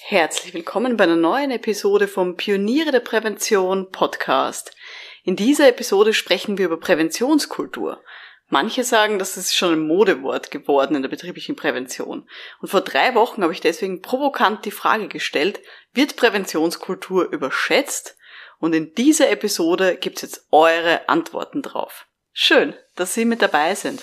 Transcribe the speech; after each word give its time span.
Herzlich 0.00 0.54
willkommen 0.54 0.96
bei 0.96 1.04
einer 1.04 1.16
neuen 1.16 1.50
Episode 1.50 2.08
vom 2.08 2.36
Pioniere 2.36 2.92
der 2.92 3.00
Prävention 3.00 3.90
Podcast. 3.90 4.74
In 5.24 5.36
dieser 5.36 5.68
Episode 5.68 6.14
sprechen 6.14 6.56
wir 6.56 6.66
über 6.66 6.78
Präventionskultur. 6.78 8.02
Manche 8.48 8.84
sagen, 8.84 9.18
das 9.18 9.36
ist 9.36 9.54
schon 9.54 9.72
ein 9.72 9.86
Modewort 9.86 10.50
geworden 10.50 10.94
in 10.94 11.02
der 11.02 11.10
betrieblichen 11.10 11.56
Prävention. 11.56 12.26
Und 12.60 12.68
vor 12.68 12.80
drei 12.80 13.14
Wochen 13.16 13.42
habe 13.42 13.52
ich 13.52 13.60
deswegen 13.60 14.00
provokant 14.00 14.64
die 14.64 14.70
Frage 14.70 15.08
gestellt, 15.08 15.60
wird 15.92 16.16
Präventionskultur 16.16 17.30
überschätzt? 17.30 18.16
Und 18.60 18.74
in 18.74 18.94
dieser 18.94 19.28
Episode 19.30 19.96
gibt's 19.96 20.22
jetzt 20.22 20.46
eure 20.52 21.08
Antworten 21.08 21.60
drauf. 21.60 22.06
Schön, 22.32 22.72
dass 22.94 23.14
Sie 23.14 23.26
mit 23.26 23.42
dabei 23.42 23.74
sind. 23.74 24.02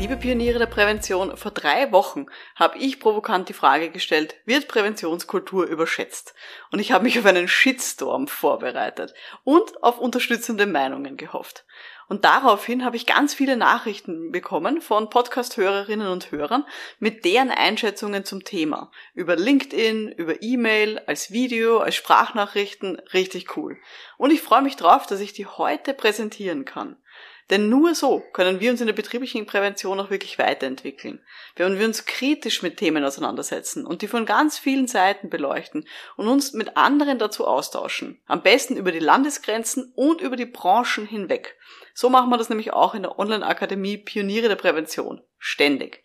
Liebe 0.00 0.16
Pioniere 0.16 0.58
der 0.58 0.64
Prävention, 0.64 1.36
vor 1.36 1.50
drei 1.50 1.92
Wochen 1.92 2.24
habe 2.56 2.78
ich 2.78 3.00
provokant 3.00 3.50
die 3.50 3.52
Frage 3.52 3.90
gestellt, 3.90 4.34
wird 4.46 4.66
Präventionskultur 4.66 5.66
überschätzt? 5.66 6.32
Und 6.72 6.78
ich 6.78 6.92
habe 6.92 7.04
mich 7.04 7.18
auf 7.18 7.26
einen 7.26 7.48
Shitstorm 7.48 8.26
vorbereitet 8.26 9.12
und 9.44 9.82
auf 9.82 9.98
unterstützende 9.98 10.64
Meinungen 10.64 11.18
gehofft. 11.18 11.66
Und 12.08 12.24
daraufhin 12.24 12.82
habe 12.82 12.96
ich 12.96 13.04
ganz 13.04 13.34
viele 13.34 13.58
Nachrichten 13.58 14.32
bekommen 14.32 14.80
von 14.80 15.10
Podcast-Hörerinnen 15.10 16.08
und 16.08 16.32
Hörern 16.32 16.64
mit 16.98 17.26
deren 17.26 17.50
Einschätzungen 17.50 18.24
zum 18.24 18.42
Thema. 18.42 18.90
Über 19.12 19.36
LinkedIn, 19.36 20.12
über 20.12 20.42
E-Mail, 20.42 20.98
als 21.00 21.30
Video, 21.30 21.78
als 21.78 21.94
Sprachnachrichten. 21.94 22.96
Richtig 23.12 23.54
cool. 23.58 23.76
Und 24.16 24.30
ich 24.32 24.40
freue 24.40 24.62
mich 24.62 24.76
drauf, 24.76 25.06
dass 25.06 25.20
ich 25.20 25.34
die 25.34 25.46
heute 25.46 25.92
präsentieren 25.92 26.64
kann. 26.64 26.96
Denn 27.50 27.68
nur 27.68 27.96
so 27.96 28.20
können 28.32 28.60
wir 28.60 28.70
uns 28.70 28.80
in 28.80 28.86
der 28.86 28.94
betrieblichen 28.94 29.44
Prävention 29.44 29.98
auch 29.98 30.10
wirklich 30.10 30.38
weiterentwickeln. 30.38 31.20
Wenn 31.56 31.78
wir 31.78 31.86
uns 31.86 32.06
kritisch 32.06 32.62
mit 32.62 32.76
Themen 32.76 33.04
auseinandersetzen 33.04 33.84
und 33.84 34.02
die 34.02 34.08
von 34.08 34.24
ganz 34.24 34.56
vielen 34.56 34.86
Seiten 34.86 35.28
beleuchten 35.28 35.86
und 36.16 36.28
uns 36.28 36.52
mit 36.52 36.76
anderen 36.76 37.18
dazu 37.18 37.46
austauschen. 37.46 38.20
Am 38.26 38.42
besten 38.42 38.76
über 38.76 38.92
die 38.92 39.00
Landesgrenzen 39.00 39.92
und 39.96 40.20
über 40.20 40.36
die 40.36 40.46
Branchen 40.46 41.06
hinweg. 41.06 41.56
So 41.92 42.08
machen 42.08 42.30
wir 42.30 42.38
das 42.38 42.48
nämlich 42.48 42.72
auch 42.72 42.94
in 42.94 43.02
der 43.02 43.18
Online-Akademie 43.18 43.98
Pioniere 43.98 44.48
der 44.48 44.56
Prävention. 44.56 45.20
Ständig. 45.38 46.04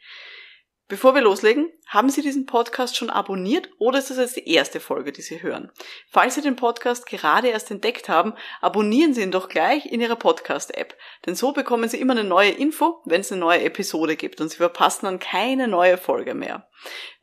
Bevor 0.88 1.16
wir 1.16 1.22
loslegen, 1.23 1.72
haben 1.88 2.11
Sie 2.11 2.22
diesen 2.22 2.45
Podcast 2.45 2.95
schon 2.95 3.09
abonniert 3.09 3.69
oder 3.80 3.97
ist 3.97 4.11
das 4.11 4.17
jetzt 4.17 4.36
die 4.36 4.47
erste 4.47 4.80
Folge, 4.80 5.11
die 5.11 5.23
Sie 5.23 5.41
hören? 5.41 5.72
Falls 6.11 6.36
Sie 6.36 6.44
den 6.44 6.55
Podcast 6.55 7.08
gerade 7.08 7.47
erst 7.47 7.72
entdeckt 7.72 8.08
haben, 8.08 8.36
abonnieren 8.61 9.16
Sie 9.16 9.23
ihn 9.23 9.31
doch 9.31 9.50
gleich 9.50 9.88
in 9.88 10.00
Ihrer 10.00 10.16
Podcast-App, 10.16 10.95
denn 11.25 11.33
so 11.33 11.53
bekommen 11.53 11.89
Sie 11.89 12.00
immer 12.00 12.13
eine 12.13 12.23
neue 12.23 12.52
Info, 12.52 13.02
wenn 13.06 13.22
es 13.22 13.31
eine 13.31 13.41
neue 13.41 13.63
Episode 13.63 14.16
gibt 14.16 14.39
und 14.41 14.50
Sie 14.50 14.58
verpassen 14.58 15.08
dann 15.08 15.17
keine 15.17 15.67
neue 15.67 15.97
Folge 15.97 16.36
mehr. 16.36 16.69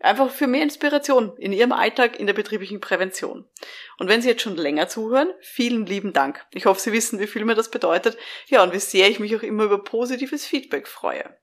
Einfach 0.00 0.30
für 0.30 0.48
mehr 0.48 0.64
Inspiration 0.64 1.36
in 1.36 1.52
Ihrem 1.52 1.70
Alltag 1.70 2.18
in 2.18 2.26
der 2.26 2.34
betrieblichen 2.34 2.80
Prävention. 2.80 3.48
Und 3.96 4.08
wenn 4.08 4.22
Sie 4.22 4.28
jetzt 4.28 4.42
schon 4.42 4.56
länger 4.56 4.88
zuhören, 4.88 5.30
vielen 5.40 5.86
lieben 5.86 6.12
Dank. 6.12 6.44
Ich 6.50 6.66
hoffe, 6.66 6.80
Sie 6.80 6.92
wissen, 6.92 7.20
wie 7.20 7.28
viel 7.28 7.44
mir 7.44 7.54
das 7.54 7.70
bedeutet. 7.70 8.18
Ja, 8.48 8.64
und 8.64 8.72
wie 8.72 8.80
sehr 8.80 9.08
ich 9.08 9.20
mich 9.20 9.36
auch 9.36 9.42
immer 9.44 9.62
über 9.62 9.84
positives 9.84 10.44
Feedback 10.44 10.88
freue. 10.88 11.36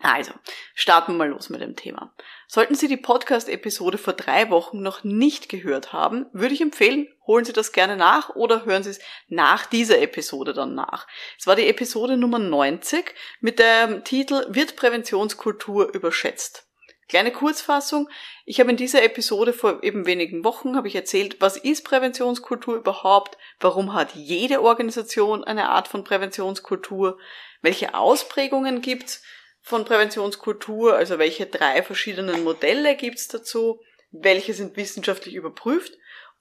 Also, 0.00 0.32
starten 0.74 1.12
wir 1.12 1.18
mal 1.18 1.28
los 1.28 1.48
mit 1.48 1.62
dem 1.62 1.74
Thema. 1.74 2.14
Sollten 2.46 2.74
Sie 2.74 2.86
die 2.86 2.98
Podcast-Episode 2.98 3.98
vor 3.98 4.12
drei 4.12 4.50
Wochen 4.50 4.82
noch 4.82 5.04
nicht 5.04 5.48
gehört 5.48 5.92
haben, 5.92 6.26
würde 6.32 6.54
ich 6.54 6.60
empfehlen, 6.60 7.08
holen 7.26 7.44
Sie 7.44 7.54
das 7.54 7.72
gerne 7.72 7.96
nach 7.96 8.30
oder 8.30 8.66
hören 8.66 8.82
Sie 8.82 8.90
es 8.90 9.00
nach 9.28 9.66
dieser 9.66 10.00
Episode 10.00 10.52
dann 10.52 10.74
nach. 10.74 11.06
Es 11.38 11.46
war 11.46 11.56
die 11.56 11.66
Episode 11.66 12.16
Nummer 12.16 12.38
90 12.38 13.14
mit 13.40 13.58
dem 13.58 14.04
Titel 14.04 14.46
Wird 14.50 14.76
Präventionskultur 14.76 15.92
überschätzt? 15.94 16.66
Kleine 17.08 17.30
Kurzfassung. 17.30 18.08
Ich 18.44 18.58
habe 18.58 18.70
in 18.70 18.76
dieser 18.76 19.02
Episode 19.02 19.52
vor 19.52 19.82
eben 19.84 20.06
wenigen 20.06 20.44
Wochen 20.44 20.76
habe 20.76 20.88
ich 20.88 20.96
erzählt, 20.96 21.40
was 21.40 21.56
ist 21.56 21.84
Präventionskultur 21.84 22.76
überhaupt? 22.76 23.38
Warum 23.60 23.94
hat 23.94 24.14
jede 24.14 24.60
Organisation 24.60 25.44
eine 25.44 25.68
Art 25.68 25.86
von 25.86 26.02
Präventionskultur? 26.02 27.18
Welche 27.62 27.94
Ausprägungen 27.94 28.82
gibt's? 28.82 29.22
Von 29.66 29.84
Präventionskultur, 29.84 30.94
also 30.94 31.18
welche 31.18 31.46
drei 31.46 31.82
verschiedenen 31.82 32.44
Modelle 32.44 32.94
gibt's 32.94 33.26
dazu, 33.26 33.80
welche 34.12 34.54
sind 34.54 34.76
wissenschaftlich 34.76 35.34
überprüft 35.34 35.92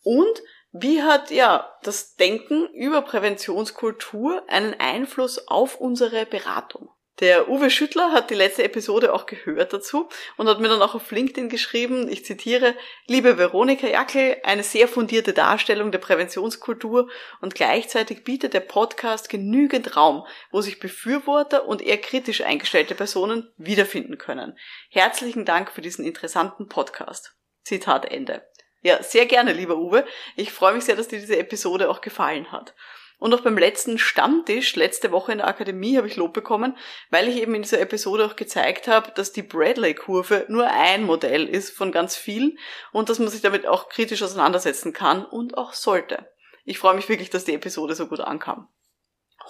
und 0.03 0.43
wie 0.71 1.01
hat 1.01 1.31
ja 1.31 1.75
das 1.81 2.15
Denken 2.17 2.67
über 2.67 3.01
Präventionskultur 3.01 4.43
einen 4.47 4.75
Einfluss 4.79 5.47
auf 5.47 5.81
unsere 5.81 6.27
Beratung? 6.27 6.89
Der 7.21 7.47
Uwe 7.47 7.69
Schüttler 7.69 8.11
hat 8.11 8.29
die 8.29 8.35
letzte 8.35 8.63
Episode 8.63 9.13
auch 9.13 9.25
gehört 9.25 9.71
dazu 9.71 10.09
und 10.35 10.49
hat 10.49 10.59
mir 10.59 10.67
dann 10.67 10.81
auch 10.81 10.95
auf 10.95 11.11
LinkedIn 11.11 11.47
geschrieben, 11.47 12.09
ich 12.09 12.25
zitiere, 12.25 12.75
liebe 13.07 13.37
Veronika 13.37 13.87
Jackel, 13.87 14.35
eine 14.43 14.63
sehr 14.63 14.89
fundierte 14.89 15.31
Darstellung 15.31 15.93
der 15.93 15.99
Präventionskultur 15.99 17.09
und 17.39 17.55
gleichzeitig 17.55 18.25
bietet 18.25 18.53
der 18.53 18.59
Podcast 18.59 19.29
genügend 19.29 19.95
Raum, 19.95 20.27
wo 20.51 20.59
sich 20.59 20.81
Befürworter 20.81 21.65
und 21.65 21.81
eher 21.81 22.01
kritisch 22.01 22.41
eingestellte 22.41 22.95
Personen 22.95 23.49
wiederfinden 23.55 24.17
können. 24.17 24.57
Herzlichen 24.89 25.45
Dank 25.45 25.71
für 25.71 25.81
diesen 25.81 26.03
interessanten 26.03 26.67
Podcast. 26.67 27.33
Zitat 27.63 28.11
Ende. 28.11 28.45
Ja, 28.81 29.01
sehr 29.01 29.25
gerne, 29.25 29.53
lieber 29.53 29.77
Uwe. 29.77 30.05
Ich 30.35 30.51
freue 30.51 30.73
mich 30.73 30.83
sehr, 30.83 30.97
dass 30.97 31.07
dir 31.07 31.19
diese 31.19 31.39
Episode 31.39 31.89
auch 31.89 32.01
gefallen 32.01 32.51
hat. 32.51 32.75
Und 33.17 33.33
auch 33.33 33.41
beim 33.41 33.57
letzten 33.57 33.97
Stammtisch 33.97 34.75
letzte 34.75 35.11
Woche 35.11 35.31
in 35.31 35.37
der 35.39 35.47
Akademie 35.47 35.97
habe 35.97 36.07
ich 36.07 36.15
Lob 36.15 36.33
bekommen, 36.33 36.77
weil 37.09 37.27
ich 37.27 37.37
eben 37.37 37.55
in 37.55 37.61
dieser 37.61 37.79
Episode 37.79 38.25
auch 38.25 38.35
gezeigt 38.35 38.87
habe, 38.87 39.11
dass 39.15 39.31
die 39.31 39.43
Bradley-Kurve 39.43 40.45
nur 40.49 40.67
ein 40.67 41.03
Modell 41.03 41.47
ist 41.47 41.75
von 41.75 41.91
ganz 41.91 42.15
vielen 42.15 42.57
und 42.91 43.09
dass 43.09 43.19
man 43.19 43.29
sich 43.29 43.41
damit 43.41 43.65
auch 43.67 43.89
kritisch 43.89 44.21
auseinandersetzen 44.21 44.93
kann 44.93 45.25
und 45.25 45.57
auch 45.57 45.73
sollte. 45.73 46.29
Ich 46.65 46.79
freue 46.79 46.95
mich 46.95 47.09
wirklich, 47.09 47.29
dass 47.29 47.45
die 47.45 47.53
Episode 47.53 47.95
so 47.95 48.07
gut 48.07 48.19
ankam. 48.19 48.67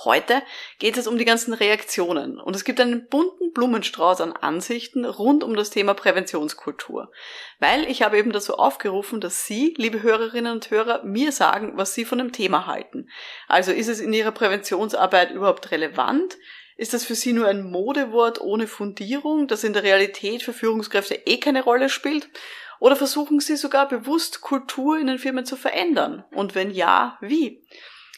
Heute 0.03 0.41
geht 0.77 0.97
es 0.97 1.07
um 1.07 1.17
die 1.17 1.25
ganzen 1.25 1.53
Reaktionen 1.53 2.39
und 2.39 2.55
es 2.55 2.65
gibt 2.65 2.81
einen 2.81 3.07
bunten 3.07 3.53
Blumenstrauß 3.53 4.19
an 4.19 4.33
Ansichten 4.33 5.05
rund 5.05 5.43
um 5.43 5.55
das 5.55 5.69
Thema 5.69 5.93
Präventionskultur. 5.93 7.11
Weil 7.59 7.89
ich 7.89 8.01
habe 8.01 8.17
eben 8.17 8.33
dazu 8.33 8.55
aufgerufen, 8.55 9.21
dass 9.21 9.45
Sie, 9.45 9.73
liebe 9.77 10.03
Hörerinnen 10.03 10.51
und 10.51 10.69
Hörer, 10.69 11.03
mir 11.03 11.31
sagen, 11.31 11.73
was 11.75 11.93
Sie 11.93 12.03
von 12.03 12.17
dem 12.17 12.33
Thema 12.33 12.67
halten. 12.67 13.09
Also 13.47 13.71
ist 13.71 13.87
es 13.87 14.01
in 14.01 14.11
Ihrer 14.11 14.31
Präventionsarbeit 14.31 15.31
überhaupt 15.31 15.71
relevant? 15.71 16.37
Ist 16.75 16.93
das 16.93 17.05
für 17.05 17.15
Sie 17.15 17.31
nur 17.31 17.47
ein 17.47 17.63
Modewort 17.63 18.41
ohne 18.41 18.67
Fundierung, 18.67 19.47
das 19.47 19.63
in 19.63 19.71
der 19.71 19.83
Realität 19.83 20.43
für 20.43 20.51
Führungskräfte 20.51 21.15
eh 21.25 21.37
keine 21.37 21.63
Rolle 21.63 21.87
spielt? 21.87 22.29
Oder 22.81 22.97
versuchen 22.97 23.39
Sie 23.39 23.55
sogar 23.55 23.87
bewusst 23.87 24.41
Kultur 24.41 24.99
in 24.99 25.07
den 25.07 25.19
Firmen 25.19 25.45
zu 25.45 25.55
verändern? 25.55 26.25
Und 26.31 26.53
wenn 26.53 26.71
ja, 26.71 27.17
wie? 27.21 27.63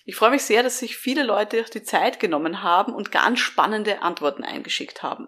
Ich 0.07 0.15
freue 0.15 0.29
mich 0.29 0.43
sehr, 0.43 0.63
dass 0.63 0.79
sich 0.79 0.95
viele 0.95 1.21
Leute 1.21 1.65
die 1.65 1.83
Zeit 1.83 2.21
genommen 2.21 2.63
haben 2.63 2.95
und 2.95 3.11
ganz 3.11 3.39
spannende 3.39 4.01
Antworten 4.01 4.45
eingeschickt 4.45 5.03
haben. 5.03 5.27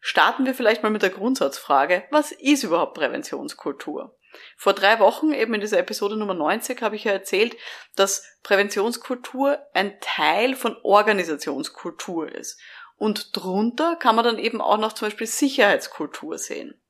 Starten 0.00 0.46
wir 0.46 0.54
vielleicht 0.54 0.82
mal 0.82 0.90
mit 0.90 1.02
der 1.02 1.10
Grundsatzfrage, 1.10 2.02
was 2.10 2.32
ist 2.32 2.64
überhaupt 2.64 2.94
Präventionskultur? 2.94 4.18
Vor 4.56 4.72
drei 4.72 4.98
Wochen, 4.98 5.32
eben 5.32 5.54
in 5.54 5.60
dieser 5.60 5.78
Episode 5.78 6.16
Nummer 6.16 6.34
90, 6.34 6.82
habe 6.82 6.96
ich 6.96 7.04
ja 7.04 7.12
erzählt, 7.12 7.56
dass 7.94 8.24
Präventionskultur 8.42 9.60
ein 9.74 9.96
Teil 10.00 10.56
von 10.56 10.76
Organisationskultur 10.82 12.34
ist. 12.34 12.60
Und 12.96 13.36
drunter 13.36 13.94
kann 13.94 14.16
man 14.16 14.24
dann 14.24 14.40
eben 14.40 14.60
auch 14.60 14.78
noch 14.78 14.92
zum 14.92 15.06
Beispiel 15.06 15.28
Sicherheitskultur 15.28 16.36
sehen. 16.36 16.82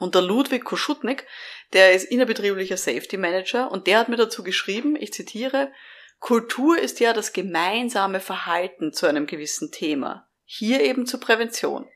Und 0.00 0.16
der 0.16 0.22
Ludwig 0.22 0.64
Koschutnik, 0.64 1.24
der 1.72 1.92
ist 1.92 2.10
innerbetrieblicher 2.10 2.76
Safety 2.76 3.16
Manager 3.16 3.70
und 3.70 3.86
der 3.86 4.00
hat 4.00 4.08
mir 4.08 4.16
dazu 4.16 4.42
geschrieben, 4.42 4.96
ich 4.96 5.12
zitiere, 5.12 5.70
Kultur 6.20 6.78
ist 6.78 7.00
ja 7.00 7.12
das 7.12 7.32
gemeinsame 7.32 8.20
Verhalten 8.20 8.92
zu 8.92 9.06
einem 9.06 9.26
gewissen 9.26 9.70
Thema. 9.70 10.28
Hier 10.44 10.80
eben 10.80 11.06
zur 11.06 11.20
Prävention. 11.20 11.88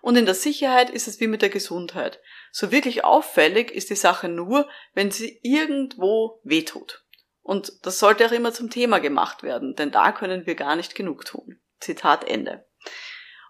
Und 0.00 0.16
in 0.16 0.26
der 0.26 0.34
Sicherheit 0.34 0.90
ist 0.90 1.08
es 1.08 1.20
wie 1.20 1.26
mit 1.26 1.42
der 1.42 1.48
Gesundheit. 1.48 2.20
So 2.50 2.72
wirklich 2.72 3.04
auffällig 3.04 3.70
ist 3.70 3.90
die 3.90 3.96
Sache 3.96 4.28
nur, 4.28 4.68
wenn 4.94 5.10
sie 5.10 5.40
irgendwo 5.42 6.40
wehtut. 6.44 7.04
Und 7.42 7.72
das 7.82 7.98
sollte 7.98 8.26
auch 8.26 8.32
immer 8.32 8.52
zum 8.52 8.70
Thema 8.70 8.98
gemacht 8.98 9.42
werden, 9.42 9.74
denn 9.74 9.90
da 9.90 10.12
können 10.12 10.46
wir 10.46 10.54
gar 10.54 10.76
nicht 10.76 10.94
genug 10.94 11.24
tun. 11.24 11.60
Zitat 11.80 12.28
Ende. 12.28 12.66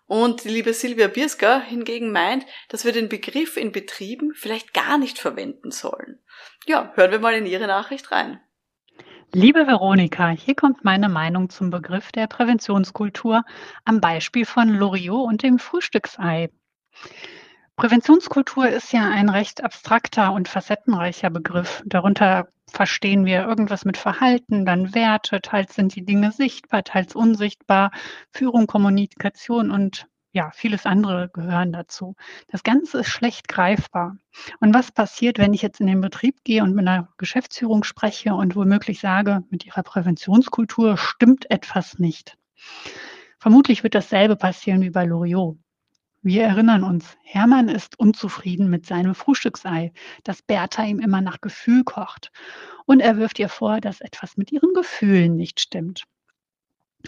Und 0.07 0.45
die 0.45 0.49
liebe 0.49 0.73
Silvia 0.73 1.09
Bierska 1.09 1.61
hingegen 1.61 2.13
meint, 2.13 2.47
dass 2.69 2.85
wir 2.85 2.93
den 2.93 3.09
Begriff 3.09 3.57
in 3.57 3.73
Betrieben 3.73 4.33
vielleicht 4.35 4.73
gar 4.73 4.97
nicht 4.97 5.19
verwenden 5.19 5.71
sollen. 5.71 6.19
Ja, 6.67 6.93
hören 6.95 7.11
wir 7.11 7.19
mal 7.19 7.35
in 7.35 7.45
ihre 7.45 7.67
Nachricht 7.67 8.11
rein. 8.11 8.41
Liebe 9.35 9.67
Veronika, 9.67 10.31
hier 10.31 10.55
kommt 10.55 10.85
meine 10.85 11.11
Meinung 11.11 11.51
zum 11.51 11.69
Begriff 11.69 12.13
der 12.13 12.27
Präventionskultur 12.29 13.45
am 13.85 14.01
Beispiel 14.01 14.47
von 14.47 14.71
Loriot 14.71 15.29
und 15.29 15.43
dem 15.43 15.59
Frühstücksei. 15.59 16.49
Präventionskultur 17.77 18.71
ist 18.71 18.91
ja 18.95 19.11
ein 19.11 19.29
recht 19.29 19.63
abstrakter 19.63 20.33
und 20.33 20.49
facettenreicher 20.49 21.29
Begriff. 21.29 21.83
Darunter 21.85 22.49
verstehen 22.73 23.27
wir 23.27 23.43
irgendwas 23.43 23.85
mit 23.85 23.99
Verhalten, 23.99 24.65
dann 24.65 24.95
Werte, 24.95 25.43
teils 25.43 25.75
sind 25.75 25.95
die 25.95 26.07
Dinge 26.07 26.33
sichtbar, 26.33 26.83
teils 26.83 27.15
unsichtbar, 27.15 27.91
Führung, 28.33 28.67
Kommunikation 28.67 29.71
und 29.71 30.07
ja, 30.39 30.53
vieles 30.53 30.87
andere 30.87 31.29
gehören 31.31 31.73
dazu. 31.73 32.15
Das 32.47 32.63
Ganze 32.63 33.01
ist 33.01 33.09
schlecht 33.09 33.49
greifbar. 33.49 34.19
Und 34.61 34.73
was 34.73 34.93
passiert, 34.93 35.37
wenn 35.39 35.53
ich 35.53 35.63
jetzt 35.63 35.81
in 35.81 35.89
den 35.89 36.01
Betrieb 36.01 36.45
gehe 36.45 36.63
und 36.63 36.77
mit 36.77 36.87
einer 36.87 37.09
Geschäftsführung 37.19 37.83
spreche 37.83 38.33
und 38.35 38.55
womöglich 38.55 39.01
sage, 39.01 39.43
mit 39.51 39.67
ihrer 39.67 39.83
Präventionskultur 39.83 40.97
stimmt 40.97 41.51
etwas 41.51 41.99
nicht? 41.99 42.39
Vermutlich 43.41 43.83
wird 43.83 43.97
dasselbe 43.97 44.37
passieren 44.37 44.83
wie 44.83 44.91
bei 44.91 45.07
Loriot. 45.07 45.59
Wir 46.23 46.45
erinnern 46.45 46.85
uns, 46.85 47.17
Hermann 47.25 47.69
ist 47.69 47.99
unzufrieden 47.99 48.71
mit 48.71 48.87
seinem 48.87 49.17
Frühstücksei, 49.17 49.93
das 50.23 50.43
Bertha 50.43 50.85
ihm 50.85 51.01
immer 51.01 51.21
nach 51.21 51.41
Gefühl 51.41 51.83
kocht. 51.83 52.31
Und 52.87 53.01
er 53.01 53.17
wirft 53.17 53.41
ihr 53.41 53.49
vor, 53.49 53.81
dass 53.81 54.01
etwas 54.01 54.37
mit 54.37 54.53
ihren 54.53 54.73
Gefühlen 54.73 55.35
nicht 55.35 55.59
stimmt. 55.59 56.05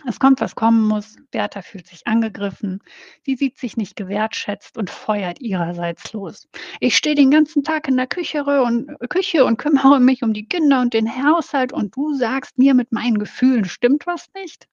Es 0.06 0.20
kommt, 0.20 0.40
was 0.40 0.54
kommen 0.54 0.87
muss. 0.87 1.16
Bertha 1.31 1.62
fühlt 1.62 1.87
sich 1.87 2.06
angegriffen. 2.06 2.81
Sie 3.26 3.34
sieht 3.34 3.58
sich 3.58 3.76
nicht 3.76 3.96
gewertschätzt 3.96 4.78
und 4.78 4.88
feuert 4.88 5.40
ihrerseits 5.40 6.12
los. 6.12 6.48
Ich 6.78 6.96
stehe 6.96 7.16
den 7.16 7.31
ganzen 7.31 7.64
Tag 7.64 7.88
in 7.88 7.96
der 7.96 8.06
Küche 8.06 8.44
und, 8.62 8.88
Küche 9.08 9.44
und 9.44 9.56
kümmere 9.56 9.98
mich 10.00 10.22
um 10.22 10.32
die 10.32 10.46
Kinder 10.46 10.81
und 10.81 10.94
den 10.94 11.08
Haushalt 11.08 11.72
und 11.72 11.96
du 11.96 12.14
sagst 12.14 12.56
mir 12.56 12.75
mit 12.75 12.92
meinen 12.92 13.19
Gefühlen, 13.19 13.64
stimmt 13.64 14.06
was 14.06 14.28
nicht? 14.34 14.69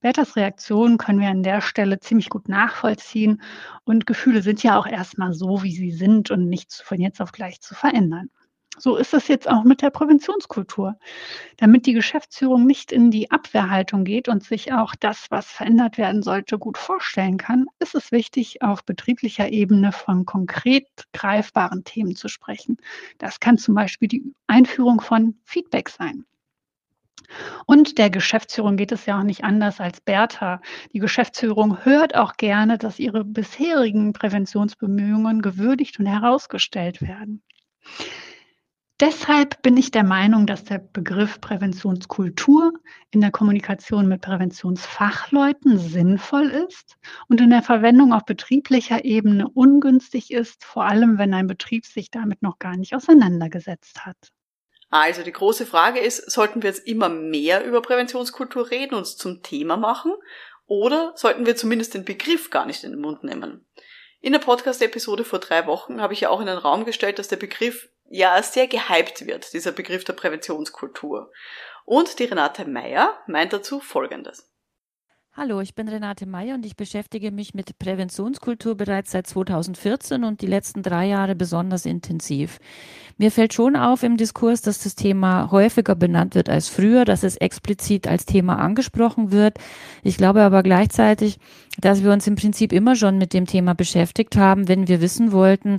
Berthas 0.00 0.36
Reaktion 0.36 0.96
können 0.98 1.20
wir 1.20 1.28
an 1.28 1.42
der 1.42 1.60
Stelle 1.60 1.98
ziemlich 2.00 2.28
gut 2.28 2.48
nachvollziehen 2.48 3.42
und 3.84 4.06
Gefühle 4.06 4.42
sind 4.42 4.62
ja 4.62 4.78
auch 4.78 4.86
erstmal 4.86 5.32
so, 5.32 5.62
wie 5.62 5.74
sie 5.74 5.92
sind 5.92 6.30
und 6.30 6.48
nicht 6.48 6.72
von 6.72 7.00
jetzt 7.00 7.20
auf 7.20 7.32
gleich 7.32 7.60
zu 7.60 7.74
verändern. 7.74 8.30
So 8.78 8.96
ist 8.96 9.14
es 9.14 9.28
jetzt 9.28 9.48
auch 9.48 9.64
mit 9.64 9.82
der 9.82 9.90
Präventionskultur. 9.90 10.98
Damit 11.56 11.86
die 11.86 11.92
Geschäftsführung 11.92 12.66
nicht 12.66 12.92
in 12.92 13.10
die 13.10 13.30
Abwehrhaltung 13.30 14.04
geht 14.04 14.28
und 14.28 14.44
sich 14.44 14.72
auch 14.72 14.94
das, 14.94 15.26
was 15.30 15.46
verändert 15.46 15.98
werden 15.98 16.22
sollte, 16.22 16.58
gut 16.58 16.78
vorstellen 16.78 17.36
kann, 17.36 17.66
ist 17.80 17.94
es 17.94 18.12
wichtig, 18.12 18.62
auf 18.62 18.84
betrieblicher 18.84 19.48
Ebene 19.50 19.92
von 19.92 20.24
konkret 20.26 20.86
greifbaren 21.12 21.84
Themen 21.84 22.14
zu 22.14 22.28
sprechen. 22.28 22.76
Das 23.18 23.40
kann 23.40 23.58
zum 23.58 23.74
Beispiel 23.74 24.08
die 24.08 24.34
Einführung 24.46 25.00
von 25.00 25.36
Feedback 25.44 25.88
sein. 25.88 26.24
Und 27.66 27.98
der 27.98 28.10
Geschäftsführung 28.10 28.76
geht 28.76 28.92
es 28.92 29.06
ja 29.06 29.18
auch 29.18 29.24
nicht 29.24 29.44
anders 29.44 29.80
als 29.80 30.00
Bertha. 30.00 30.60
Die 30.92 30.98
Geschäftsführung 30.98 31.84
hört 31.84 32.14
auch 32.14 32.36
gerne, 32.36 32.78
dass 32.78 32.98
ihre 32.98 33.24
bisherigen 33.24 34.12
Präventionsbemühungen 34.12 35.42
gewürdigt 35.42 35.98
und 35.98 36.06
herausgestellt 36.06 37.02
werden. 37.02 37.42
Deshalb 39.00 39.62
bin 39.62 39.76
ich 39.76 39.92
der 39.92 40.02
Meinung, 40.02 40.44
dass 40.44 40.64
der 40.64 40.78
Begriff 40.78 41.40
Präventionskultur 41.40 42.72
in 43.12 43.20
der 43.20 43.30
Kommunikation 43.30 44.08
mit 44.08 44.22
Präventionsfachleuten 44.22 45.78
sinnvoll 45.78 46.50
ist 46.68 46.96
und 47.28 47.40
in 47.40 47.50
der 47.50 47.62
Verwendung 47.62 48.12
auf 48.12 48.24
betrieblicher 48.24 49.04
Ebene 49.04 49.46
ungünstig 49.48 50.32
ist, 50.32 50.64
vor 50.64 50.84
allem 50.84 51.16
wenn 51.16 51.32
ein 51.32 51.46
Betrieb 51.46 51.86
sich 51.86 52.10
damit 52.10 52.42
noch 52.42 52.58
gar 52.58 52.76
nicht 52.76 52.92
auseinandergesetzt 52.92 54.04
hat. 54.04 54.16
Also 54.90 55.22
die 55.22 55.32
große 55.32 55.64
Frage 55.64 56.00
ist, 56.00 56.28
sollten 56.28 56.62
wir 56.62 56.70
jetzt 56.70 56.88
immer 56.88 57.08
mehr 57.08 57.64
über 57.64 57.82
Präventionskultur 57.82 58.70
reden, 58.72 58.94
und 58.94 59.00
uns 59.00 59.16
zum 59.16 59.44
Thema 59.44 59.76
machen, 59.76 60.12
oder 60.66 61.12
sollten 61.14 61.46
wir 61.46 61.54
zumindest 61.54 61.94
den 61.94 62.04
Begriff 62.04 62.50
gar 62.50 62.66
nicht 62.66 62.82
in 62.82 62.90
den 62.90 63.00
Mund 63.00 63.22
nehmen? 63.22 63.64
In 64.20 64.32
der 64.32 64.40
Podcast-Episode 64.40 65.22
vor 65.22 65.38
drei 65.38 65.66
Wochen 65.66 66.00
habe 66.00 66.14
ich 66.14 66.22
ja 66.22 66.30
auch 66.30 66.40
in 66.40 66.46
den 66.46 66.58
Raum 66.58 66.84
gestellt, 66.84 67.20
dass 67.20 67.28
der 67.28 67.36
Begriff 67.36 67.88
ja 68.10 68.42
sehr 68.42 68.66
gehypt 68.66 69.26
wird, 69.26 69.52
dieser 69.52 69.72
Begriff 69.72 70.04
der 70.04 70.14
Präventionskultur. 70.14 71.30
Und 71.84 72.18
die 72.18 72.24
Renate 72.24 72.66
Meyer 72.66 73.18
meint 73.26 73.52
dazu 73.52 73.80
Folgendes. 73.80 74.48
Hallo, 75.40 75.60
ich 75.60 75.76
bin 75.76 75.86
Renate 75.86 76.26
Meyer 76.26 76.56
und 76.56 76.66
ich 76.66 76.74
beschäftige 76.74 77.30
mich 77.30 77.54
mit 77.54 77.78
Präventionskultur 77.78 78.74
bereits 78.74 79.12
seit 79.12 79.28
2014 79.28 80.24
und 80.24 80.40
die 80.40 80.48
letzten 80.48 80.82
drei 80.82 81.06
Jahre 81.06 81.36
besonders 81.36 81.86
intensiv. 81.86 82.58
Mir 83.18 83.30
fällt 83.30 83.54
schon 83.54 83.76
auf 83.76 84.02
im 84.02 84.16
Diskurs, 84.16 84.62
dass 84.62 84.82
das 84.82 84.96
Thema 84.96 85.52
häufiger 85.52 85.94
benannt 85.94 86.34
wird 86.34 86.48
als 86.48 86.68
früher, 86.68 87.04
dass 87.04 87.22
es 87.22 87.36
explizit 87.36 88.08
als 88.08 88.26
Thema 88.26 88.58
angesprochen 88.58 89.30
wird. 89.30 89.58
Ich 90.02 90.16
glaube 90.16 90.42
aber 90.42 90.64
gleichzeitig, 90.64 91.38
dass 91.80 92.02
wir 92.02 92.10
uns 92.10 92.26
im 92.26 92.34
Prinzip 92.34 92.72
immer 92.72 92.96
schon 92.96 93.16
mit 93.16 93.32
dem 93.32 93.46
Thema 93.46 93.74
beschäftigt 93.74 94.36
haben, 94.36 94.66
wenn 94.66 94.88
wir 94.88 95.00
wissen 95.00 95.30
wollten, 95.30 95.78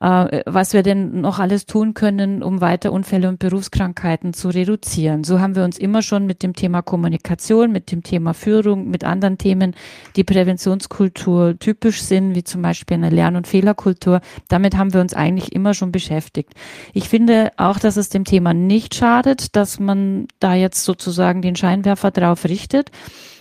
äh, 0.00 0.42
was 0.46 0.72
wir 0.72 0.82
denn 0.82 1.20
noch 1.20 1.38
alles 1.38 1.66
tun 1.66 1.94
können, 1.94 2.42
um 2.42 2.60
weiter 2.60 2.92
Unfälle 2.92 3.28
und 3.28 3.38
Berufskrankheiten 3.38 4.34
zu 4.34 4.48
reduzieren. 4.48 5.24
So 5.24 5.40
haben 5.40 5.56
wir 5.56 5.64
uns 5.64 5.78
immer 5.78 6.02
schon 6.02 6.26
mit 6.26 6.42
dem 6.42 6.54
Thema 6.54 6.82
Kommunikation, 6.82 7.72
mit 7.72 7.90
dem 7.92 8.02
Thema 8.02 8.34
Führung, 8.34 8.88
mit 8.90 9.04
anderen 9.04 9.38
Themen, 9.38 9.74
die 10.16 10.24
Präventionskultur 10.24 11.58
typisch 11.58 12.02
sind, 12.02 12.34
wie 12.34 12.44
zum 12.44 12.62
Beispiel 12.62 12.96
eine 12.96 13.10
Lern- 13.10 13.36
und 13.36 13.46
Fehlerkultur, 13.46 14.20
damit 14.48 14.76
haben 14.76 14.92
wir 14.92 15.00
uns 15.00 15.14
eigentlich 15.14 15.52
immer 15.52 15.74
schon 15.74 15.92
beschäftigt. 15.92 16.52
Ich 16.92 17.08
finde 17.08 17.52
auch, 17.56 17.78
dass 17.78 17.96
es 17.96 18.08
dem 18.08 18.24
Thema 18.24 18.54
nicht 18.54 18.94
schadet, 18.94 19.56
dass 19.56 19.80
man 19.80 20.26
da 20.40 20.54
jetzt 20.54 20.84
sozusagen 20.84 21.42
den 21.42 21.56
Scheinwerfer 21.56 22.10
drauf 22.10 22.44
richtet, 22.44 22.90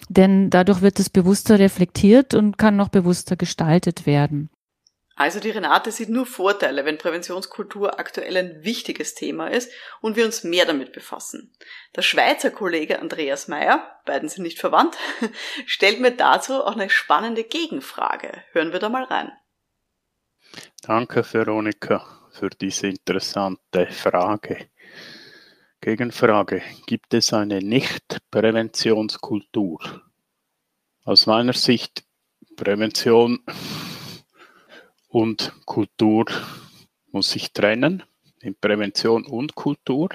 denn 0.09 0.49
dadurch 0.49 0.81
wird 0.81 0.99
es 0.99 1.09
bewusster 1.09 1.59
reflektiert 1.59 2.33
und 2.33 2.57
kann 2.57 2.75
noch 2.75 2.89
bewusster 2.89 3.35
gestaltet 3.35 4.05
werden. 4.05 4.49
Also 5.17 5.39
die 5.39 5.49
Renate 5.49 5.91
sieht 5.91 6.09
nur 6.09 6.25
Vorteile, 6.25 6.83
wenn 6.83 6.97
Präventionskultur 6.97 7.97
aktuell 7.99 8.35
ein 8.35 8.65
wichtiges 8.65 9.15
Thema 9.15 9.47
ist 9.47 9.71
und 10.01 10.17
wir 10.17 10.25
uns 10.25 10.43
mehr 10.43 10.65
damit 10.65 10.91
befassen. 10.91 11.53
Der 11.95 12.01
Schweizer 12.01 12.51
Kollege 12.51 12.99
Andreas 12.99 13.47
Meyer, 13.47 13.97
beiden 14.05 14.27
sind 14.27 14.43
nicht 14.43 14.59
verwandt, 14.59 14.97
stellt 15.65 16.01
mir 16.01 16.11
dazu 16.11 16.55
auch 16.55 16.75
eine 16.75 16.89
spannende 16.89 17.45
Gegenfrage. 17.45 18.43
Hören 18.51 18.73
wir 18.73 18.79
da 18.79 18.89
mal 18.89 19.05
rein. 19.05 19.31
Danke, 20.81 21.23
Veronika, 21.23 22.05
für 22.31 22.49
diese 22.49 22.87
interessante 22.87 23.87
Frage. 23.87 24.67
Gegenfrage. 25.79 26.61
Gibt 26.87 27.13
es 27.13 27.31
eine 27.31 27.59
Nicht-Präventionskultur? 27.59 30.01
Aus 31.03 31.25
meiner 31.25 31.53
Sicht 31.53 32.03
Prävention 32.57 33.39
und 35.15 35.53
Kultur 35.63 36.25
muss 37.13 37.29
sich 37.29 37.53
trennen, 37.53 38.03
in 38.41 38.53
Prävention 38.53 39.25
und 39.25 39.55
Kultur, 39.55 40.09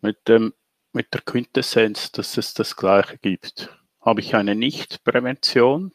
mit, 0.00 0.26
dem, 0.26 0.54
mit 0.92 1.14
der 1.14 1.20
Quintessenz, 1.20 2.10
dass 2.10 2.36
es 2.36 2.52
das 2.52 2.74
Gleiche 2.74 3.18
gibt. 3.18 3.68
Habe 4.00 4.20
ich 4.20 4.34
eine 4.34 4.56
Nicht-Prävention, 4.56 5.92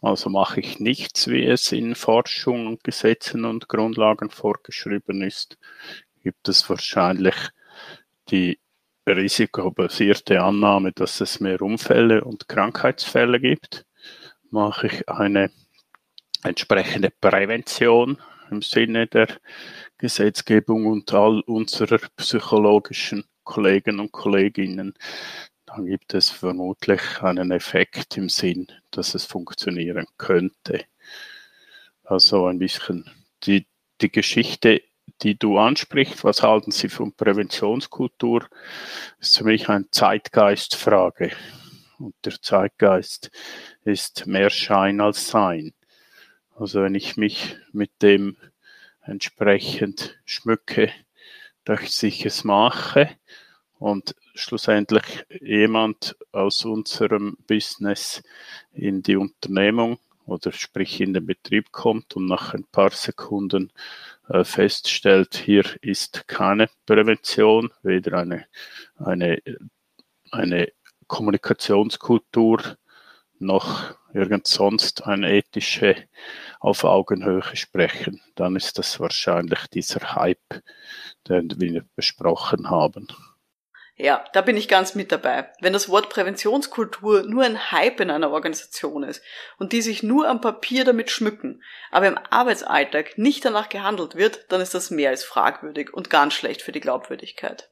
also 0.00 0.30
mache 0.30 0.58
ich 0.58 0.80
nichts, 0.80 1.28
wie 1.28 1.44
es 1.46 1.70
in 1.70 1.94
Forschung 1.94 2.66
und 2.66 2.82
Gesetzen 2.82 3.44
und 3.44 3.68
Grundlagen 3.68 4.28
vorgeschrieben 4.28 5.22
ist, 5.22 5.58
gibt 6.24 6.48
es 6.48 6.68
wahrscheinlich 6.68 7.36
die 8.30 8.58
risikobasierte 9.06 10.42
Annahme, 10.42 10.90
dass 10.90 11.20
es 11.20 11.38
mehr 11.38 11.62
Unfälle 11.62 12.24
und 12.24 12.48
Krankheitsfälle 12.48 13.38
gibt. 13.38 13.86
Mache 14.50 14.88
ich 14.88 15.08
eine 15.08 15.52
entsprechende 16.42 17.10
Prävention 17.10 18.18
im 18.50 18.62
Sinne 18.62 19.06
der 19.06 19.28
Gesetzgebung 19.98 20.86
und 20.86 21.12
all 21.12 21.40
unserer 21.40 21.98
psychologischen 22.16 23.24
Kollegen 23.44 24.00
und 24.00 24.12
Kolleginnen, 24.12 24.94
dann 25.66 25.86
gibt 25.86 26.14
es 26.14 26.30
vermutlich 26.30 27.00
einen 27.22 27.50
Effekt 27.50 28.16
im 28.16 28.28
Sinn, 28.28 28.66
dass 28.90 29.14
es 29.14 29.24
funktionieren 29.24 30.06
könnte. 30.18 30.84
Also 32.04 32.46
ein 32.46 32.58
bisschen 32.58 33.10
die, 33.44 33.66
die 34.00 34.12
Geschichte, 34.12 34.82
die 35.22 35.38
du 35.38 35.58
ansprichst, 35.58 36.24
was 36.24 36.42
halten 36.42 36.72
Sie 36.72 36.88
von 36.88 37.12
Präventionskultur, 37.12 38.46
ist 39.18 39.38
für 39.38 39.44
mich 39.44 39.68
eine 39.68 39.90
Zeitgeistfrage. 39.90 41.32
Und 41.98 42.14
der 42.24 42.40
Zeitgeist 42.40 43.30
ist 43.84 44.26
mehr 44.26 44.50
Schein 44.50 45.00
als 45.00 45.28
Sein. 45.28 45.72
Also 46.62 46.80
wenn 46.80 46.94
ich 46.94 47.16
mich 47.16 47.56
mit 47.72 47.90
dem 48.02 48.36
entsprechend 49.00 50.16
schmücke, 50.24 50.92
dass 51.64 52.00
ich 52.04 52.24
es 52.24 52.44
mache 52.44 53.10
und 53.80 54.14
schlussendlich 54.36 55.26
jemand 55.40 56.16
aus 56.30 56.64
unserem 56.64 57.36
Business 57.48 58.22
in 58.72 59.02
die 59.02 59.16
Unternehmung 59.16 59.98
oder 60.24 60.52
sprich 60.52 61.00
in 61.00 61.14
den 61.14 61.26
Betrieb 61.26 61.72
kommt 61.72 62.14
und 62.14 62.26
nach 62.26 62.54
ein 62.54 62.62
paar 62.70 62.92
Sekunden 62.92 63.72
äh, 64.28 64.44
feststellt, 64.44 65.34
hier 65.34 65.64
ist 65.80 66.28
keine 66.28 66.70
Prävention, 66.86 67.72
weder 67.82 68.18
eine, 68.18 68.46
eine, 68.98 69.42
eine 70.30 70.72
Kommunikationskultur 71.08 72.76
noch 73.40 73.96
irgend 74.14 74.46
sonst 74.46 75.06
eine 75.06 75.32
ethische 75.32 75.96
auf 76.60 76.84
Augenhöhe 76.84 77.42
sprechen, 77.54 78.20
dann 78.34 78.56
ist 78.56 78.78
das 78.78 79.00
wahrscheinlich 79.00 79.66
dieser 79.68 80.14
Hype, 80.14 80.62
den 81.28 81.60
wir 81.60 81.84
besprochen 81.96 82.70
haben. 82.70 83.08
Ja, 83.96 84.24
da 84.32 84.40
bin 84.40 84.56
ich 84.56 84.68
ganz 84.68 84.94
mit 84.94 85.12
dabei. 85.12 85.50
Wenn 85.60 85.74
das 85.74 85.88
Wort 85.88 86.08
Präventionskultur 86.08 87.24
nur 87.24 87.44
ein 87.44 87.70
Hype 87.70 88.00
in 88.00 88.10
einer 88.10 88.30
Organisation 88.30 89.02
ist 89.02 89.22
und 89.58 89.72
die 89.72 89.82
sich 89.82 90.02
nur 90.02 90.28
am 90.28 90.40
Papier 90.40 90.84
damit 90.84 91.10
schmücken, 91.10 91.62
aber 91.90 92.08
im 92.08 92.18
Arbeitsalltag 92.30 93.18
nicht 93.18 93.44
danach 93.44 93.68
gehandelt 93.68 94.16
wird, 94.16 94.46
dann 94.48 94.62
ist 94.62 94.74
das 94.74 94.90
mehr 94.90 95.10
als 95.10 95.24
fragwürdig 95.24 95.92
und 95.92 96.08
ganz 96.08 96.32
schlecht 96.34 96.62
für 96.62 96.72
die 96.72 96.80
Glaubwürdigkeit. 96.80 97.71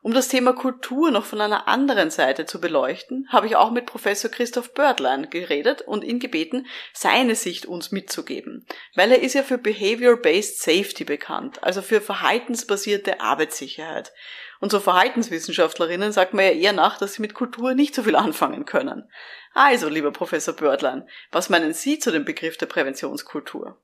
Um 0.00 0.14
das 0.14 0.28
Thema 0.28 0.52
Kultur 0.52 1.10
noch 1.10 1.24
von 1.24 1.40
einer 1.40 1.66
anderen 1.66 2.10
Seite 2.10 2.46
zu 2.46 2.60
beleuchten, 2.60 3.28
habe 3.30 3.46
ich 3.46 3.56
auch 3.56 3.72
mit 3.72 3.86
Professor 3.86 4.30
Christoph 4.30 4.72
Bördlein 4.72 5.28
geredet 5.28 5.82
und 5.82 6.04
ihn 6.04 6.20
gebeten, 6.20 6.66
seine 6.92 7.34
Sicht 7.34 7.66
uns 7.66 7.90
mitzugeben, 7.90 8.64
weil 8.94 9.10
er 9.10 9.20
ist 9.20 9.34
ja 9.34 9.42
für 9.42 9.58
Behavior-Based 9.58 10.60
Safety 10.60 11.04
bekannt, 11.04 11.62
also 11.62 11.82
für 11.82 12.00
verhaltensbasierte 12.00 13.20
Arbeitssicherheit. 13.20 14.12
Und 14.60 14.72
so 14.72 14.80
Verhaltenswissenschaftlerinnen 14.80 16.12
sagt 16.12 16.34
man 16.34 16.44
ja 16.44 16.50
eher 16.50 16.72
nach, 16.72 16.98
dass 16.98 17.14
sie 17.14 17.22
mit 17.22 17.34
Kultur 17.34 17.74
nicht 17.74 17.94
so 17.94 18.02
viel 18.02 18.16
anfangen 18.16 18.64
können. 18.64 19.08
Also, 19.54 19.88
lieber 19.88 20.12
Professor 20.12 20.54
Bördlein, 20.54 21.08
was 21.32 21.48
meinen 21.48 21.72
Sie 21.72 21.98
zu 21.98 22.10
dem 22.12 22.24
Begriff 22.24 22.56
der 22.56 22.66
Präventionskultur? 22.66 23.80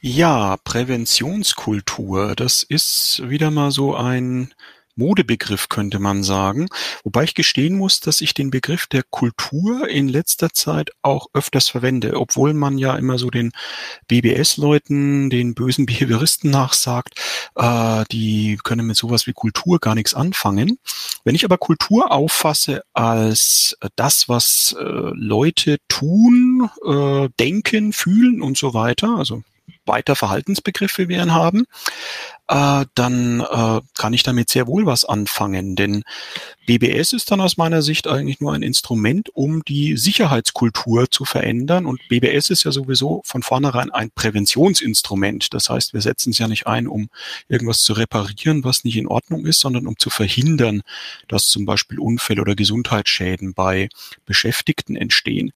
Ja, 0.00 0.56
Präventionskultur, 0.64 2.34
das 2.36 2.62
ist 2.62 3.22
wieder 3.28 3.50
mal 3.50 3.70
so 3.70 3.94
ein 3.94 4.54
Modebegriff, 4.96 5.68
könnte 5.68 5.98
man 5.98 6.22
sagen. 6.22 6.68
Wobei 7.02 7.24
ich 7.24 7.34
gestehen 7.34 7.76
muss, 7.76 8.00
dass 8.00 8.20
ich 8.20 8.34
den 8.34 8.50
Begriff 8.50 8.86
der 8.86 9.02
Kultur 9.02 9.88
in 9.88 10.08
letzter 10.08 10.50
Zeit 10.50 10.90
auch 11.02 11.28
öfters 11.32 11.68
verwende, 11.68 12.18
obwohl 12.18 12.54
man 12.54 12.78
ja 12.78 12.96
immer 12.96 13.18
so 13.18 13.30
den 13.30 13.52
BBS-Leuten, 14.08 15.30
den 15.30 15.54
bösen 15.54 15.86
Behavioristen 15.86 16.50
nachsagt, 16.50 17.20
äh, 17.56 18.04
die 18.10 18.58
können 18.62 18.86
mit 18.86 18.96
sowas 18.96 19.26
wie 19.26 19.32
Kultur 19.32 19.78
gar 19.80 19.94
nichts 19.94 20.14
anfangen. 20.14 20.78
Wenn 21.24 21.34
ich 21.34 21.44
aber 21.44 21.58
Kultur 21.58 22.12
auffasse 22.12 22.82
als 22.92 23.76
das, 23.96 24.28
was 24.28 24.76
äh, 24.78 24.84
Leute 24.84 25.78
tun, 25.88 26.70
äh, 26.86 27.28
denken, 27.38 27.92
fühlen 27.92 28.42
und 28.42 28.56
so 28.58 28.74
weiter, 28.74 29.16
also 29.16 29.42
weiter 29.86 30.16
Verhaltensbegriffe 30.16 31.08
wir 31.08 31.24
haben, 31.32 31.64
äh, 32.48 32.84
dann 32.94 33.40
äh, 33.40 33.80
kann 33.96 34.12
ich 34.12 34.22
damit 34.22 34.50
sehr 34.50 34.66
wohl 34.66 34.84
was 34.86 35.04
anfangen. 35.04 35.76
Denn 35.76 36.04
BBS 36.66 37.12
ist 37.12 37.30
dann 37.30 37.40
aus 37.40 37.56
meiner 37.56 37.82
Sicht 37.82 38.06
eigentlich 38.06 38.40
nur 38.40 38.52
ein 38.52 38.62
Instrument, 38.62 39.30
um 39.34 39.64
die 39.64 39.96
Sicherheitskultur 39.96 41.10
zu 41.10 41.24
verändern. 41.24 41.86
Und 41.86 42.00
BBS 42.08 42.50
ist 42.50 42.64
ja 42.64 42.72
sowieso 42.72 43.22
von 43.24 43.42
vornherein 43.42 43.90
ein 43.90 44.10
Präventionsinstrument. 44.10 45.54
Das 45.54 45.70
heißt, 45.70 45.94
wir 45.94 46.00
setzen 46.02 46.30
es 46.30 46.38
ja 46.38 46.48
nicht 46.48 46.66
ein, 46.66 46.86
um 46.86 47.08
irgendwas 47.48 47.80
zu 47.80 47.94
reparieren, 47.94 48.64
was 48.64 48.84
nicht 48.84 48.96
in 48.96 49.06
Ordnung 49.06 49.46
ist, 49.46 49.60
sondern 49.60 49.86
um 49.86 49.98
zu 49.98 50.10
verhindern, 50.10 50.82
dass 51.28 51.46
zum 51.46 51.64
Beispiel 51.64 51.98
Unfälle 51.98 52.42
oder 52.42 52.54
Gesundheitsschäden 52.54 53.54
bei 53.54 53.88
Beschäftigten 54.26 54.96
entstehen. 54.96 55.52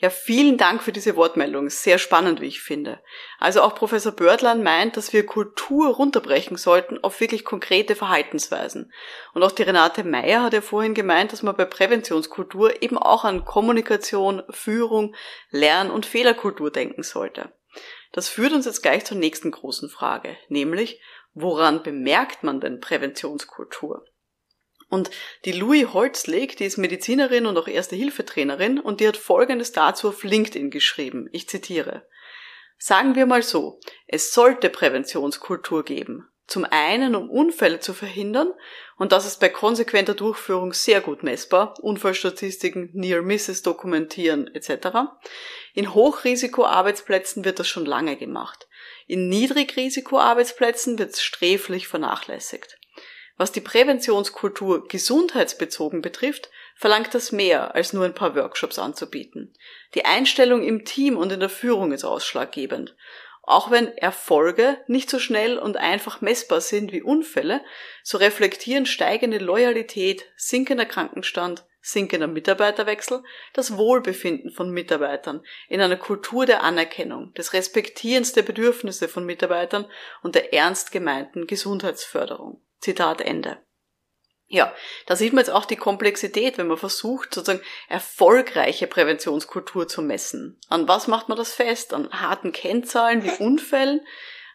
Ja, 0.00 0.10
vielen 0.10 0.58
Dank 0.58 0.84
für 0.84 0.92
diese 0.92 1.16
Wortmeldung. 1.16 1.68
Sehr 1.70 1.98
spannend, 1.98 2.40
wie 2.40 2.46
ich 2.46 2.62
finde. 2.62 3.00
Also 3.40 3.62
auch 3.62 3.74
Professor 3.74 4.12
Bördlein 4.12 4.62
meint, 4.62 4.96
dass 4.96 5.12
wir 5.12 5.26
Kultur 5.26 5.88
runterbrechen 5.88 6.56
sollten 6.56 7.02
auf 7.02 7.20
wirklich 7.20 7.44
konkrete 7.44 7.96
Verhaltensweisen. 7.96 8.92
Und 9.34 9.42
auch 9.42 9.50
die 9.50 9.64
Renate 9.64 10.04
Meyer 10.04 10.44
hat 10.44 10.52
ja 10.52 10.60
vorhin 10.60 10.94
gemeint, 10.94 11.32
dass 11.32 11.42
man 11.42 11.56
bei 11.56 11.64
Präventionskultur 11.64 12.80
eben 12.80 12.96
auch 12.96 13.24
an 13.24 13.44
Kommunikation, 13.44 14.44
Führung, 14.50 15.16
Lern- 15.50 15.90
und 15.90 16.06
Fehlerkultur 16.06 16.70
denken 16.70 17.02
sollte. 17.02 17.52
Das 18.12 18.28
führt 18.28 18.52
uns 18.52 18.66
jetzt 18.66 18.82
gleich 18.82 19.04
zur 19.04 19.16
nächsten 19.16 19.50
großen 19.50 19.88
Frage, 19.88 20.36
nämlich, 20.48 21.00
woran 21.34 21.82
bemerkt 21.82 22.44
man 22.44 22.60
denn 22.60 22.78
Präventionskultur? 22.78 24.04
Und 24.88 25.10
die 25.44 25.52
Louis 25.52 25.92
Holzleg, 25.92 26.56
die 26.56 26.64
ist 26.64 26.78
Medizinerin 26.78 27.46
und 27.46 27.58
auch 27.58 27.68
Erste-Hilfe-Trainerin 27.68 28.78
und 28.78 29.00
die 29.00 29.08
hat 29.08 29.16
Folgendes 29.16 29.72
dazu 29.72 30.08
auf 30.08 30.24
LinkedIn 30.24 30.70
geschrieben. 30.70 31.28
Ich 31.32 31.48
zitiere. 31.48 32.06
Sagen 32.78 33.14
wir 33.14 33.26
mal 33.26 33.42
so, 33.42 33.80
es 34.06 34.32
sollte 34.32 34.70
Präventionskultur 34.70 35.84
geben. 35.84 36.28
Zum 36.46 36.64
einen, 36.64 37.14
um 37.14 37.28
Unfälle 37.28 37.80
zu 37.80 37.92
verhindern, 37.92 38.54
und 38.96 39.12
das 39.12 39.26
ist 39.26 39.38
bei 39.38 39.50
konsequenter 39.50 40.14
Durchführung 40.14 40.72
sehr 40.72 41.02
gut 41.02 41.22
messbar, 41.22 41.74
Unfallstatistiken, 41.82 42.88
Near 42.94 43.20
Misses 43.20 43.62
dokumentieren 43.62 44.48
etc. 44.54 44.88
In 45.74 45.92
Hochrisikoarbeitsplätzen 45.92 47.44
wird 47.44 47.58
das 47.58 47.68
schon 47.68 47.84
lange 47.84 48.16
gemacht. 48.16 48.66
In 49.06 49.28
Niedrigrisikoarbeitsplätzen 49.28 50.98
wird 50.98 51.10
es 51.10 51.22
sträflich 51.22 51.86
vernachlässigt. 51.86 52.77
Was 53.38 53.52
die 53.52 53.60
Präventionskultur 53.60 54.88
gesundheitsbezogen 54.88 56.02
betrifft, 56.02 56.50
verlangt 56.74 57.14
das 57.14 57.30
mehr, 57.30 57.74
als 57.76 57.92
nur 57.92 58.04
ein 58.04 58.14
paar 58.14 58.34
Workshops 58.34 58.80
anzubieten. 58.80 59.54
Die 59.94 60.04
Einstellung 60.04 60.64
im 60.64 60.84
Team 60.84 61.16
und 61.16 61.30
in 61.30 61.38
der 61.38 61.48
Führung 61.48 61.92
ist 61.92 62.04
ausschlaggebend. 62.04 62.96
Auch 63.42 63.70
wenn 63.70 63.96
Erfolge 63.96 64.76
nicht 64.88 65.08
so 65.08 65.20
schnell 65.20 65.56
und 65.56 65.76
einfach 65.76 66.20
messbar 66.20 66.60
sind 66.60 66.92
wie 66.92 67.00
Unfälle, 67.00 67.62
so 68.02 68.18
reflektieren 68.18 68.86
steigende 68.86 69.38
Loyalität, 69.38 70.26
sinkender 70.36 70.84
Krankenstand, 70.84 71.64
sinkender 71.80 72.26
Mitarbeiterwechsel 72.26 73.22
das 73.54 73.76
Wohlbefinden 73.76 74.50
von 74.50 74.70
Mitarbeitern 74.70 75.42
in 75.68 75.80
einer 75.80 75.96
Kultur 75.96 76.44
der 76.44 76.64
Anerkennung, 76.64 77.32
des 77.34 77.52
Respektierens 77.52 78.32
der 78.32 78.42
Bedürfnisse 78.42 79.08
von 79.08 79.24
Mitarbeitern 79.24 79.86
und 80.22 80.34
der 80.34 80.52
ernst 80.52 80.90
gemeinten 80.90 81.46
Gesundheitsförderung. 81.46 82.60
Zitat 82.80 83.20
Ende. 83.20 83.58
Ja, 84.50 84.74
da 85.04 85.14
sieht 85.14 85.34
man 85.34 85.44
jetzt 85.44 85.50
auch 85.50 85.66
die 85.66 85.76
Komplexität, 85.76 86.56
wenn 86.56 86.68
man 86.68 86.78
versucht, 86.78 87.34
sozusagen 87.34 87.62
erfolgreiche 87.88 88.86
Präventionskultur 88.86 89.88
zu 89.88 90.00
messen. 90.00 90.58
An 90.68 90.88
was 90.88 91.06
macht 91.06 91.28
man 91.28 91.36
das 91.36 91.52
fest? 91.52 91.92
An 91.92 92.10
harten 92.10 92.52
Kennzahlen 92.52 93.22
wie 93.24 93.30
Unfällen, 93.44 94.00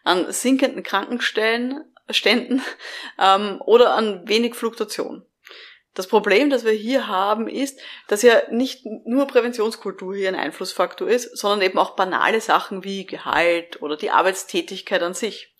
an 0.02 0.32
sinkenden 0.32 0.82
Krankenstellen, 0.82 1.84
Ständen 2.10 2.60
ähm, 3.18 3.62
oder 3.64 3.94
an 3.94 4.28
wenig 4.28 4.56
Fluktuation. 4.56 5.24
Das 5.94 6.08
Problem, 6.08 6.50
das 6.50 6.64
wir 6.64 6.72
hier 6.72 7.06
haben, 7.06 7.46
ist, 7.46 7.80
dass 8.08 8.22
ja 8.22 8.42
nicht 8.50 8.84
nur 8.84 9.28
Präventionskultur 9.28 10.16
hier 10.16 10.28
ein 10.28 10.34
Einflussfaktor 10.34 11.08
ist, 11.08 11.38
sondern 11.38 11.62
eben 11.62 11.78
auch 11.78 11.94
banale 11.94 12.40
Sachen 12.40 12.82
wie 12.82 13.06
Gehalt 13.06 13.80
oder 13.80 13.96
die 13.96 14.10
Arbeitstätigkeit 14.10 15.02
an 15.02 15.14
sich. 15.14 15.53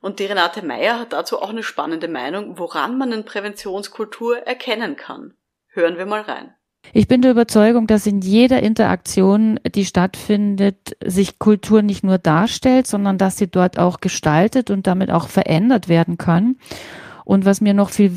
Und 0.00 0.20
die 0.20 0.26
Renate 0.26 0.64
Meyer 0.64 1.00
hat 1.00 1.12
dazu 1.12 1.40
auch 1.40 1.50
eine 1.50 1.62
spannende 1.62 2.08
Meinung, 2.08 2.58
woran 2.58 2.98
man 2.98 3.12
eine 3.12 3.22
Präventionskultur 3.22 4.46
erkennen 4.46 4.96
kann. 4.96 5.34
Hören 5.68 5.98
wir 5.98 6.06
mal 6.06 6.22
rein. 6.22 6.54
Ich 6.92 7.08
bin 7.08 7.20
der 7.20 7.32
Überzeugung, 7.32 7.86
dass 7.86 8.06
in 8.06 8.20
jeder 8.20 8.62
Interaktion, 8.62 9.60
die 9.74 9.84
stattfindet, 9.84 10.96
sich 11.04 11.38
Kultur 11.38 11.82
nicht 11.82 12.04
nur 12.04 12.18
darstellt, 12.18 12.86
sondern 12.86 13.18
dass 13.18 13.36
sie 13.36 13.50
dort 13.50 13.78
auch 13.78 14.00
gestaltet 14.00 14.70
und 14.70 14.86
damit 14.86 15.10
auch 15.10 15.28
verändert 15.28 15.88
werden 15.88 16.16
kann. 16.16 16.56
Und 17.28 17.44
was 17.44 17.60
mir 17.60 17.74
noch 17.74 17.90
viel, 17.90 18.16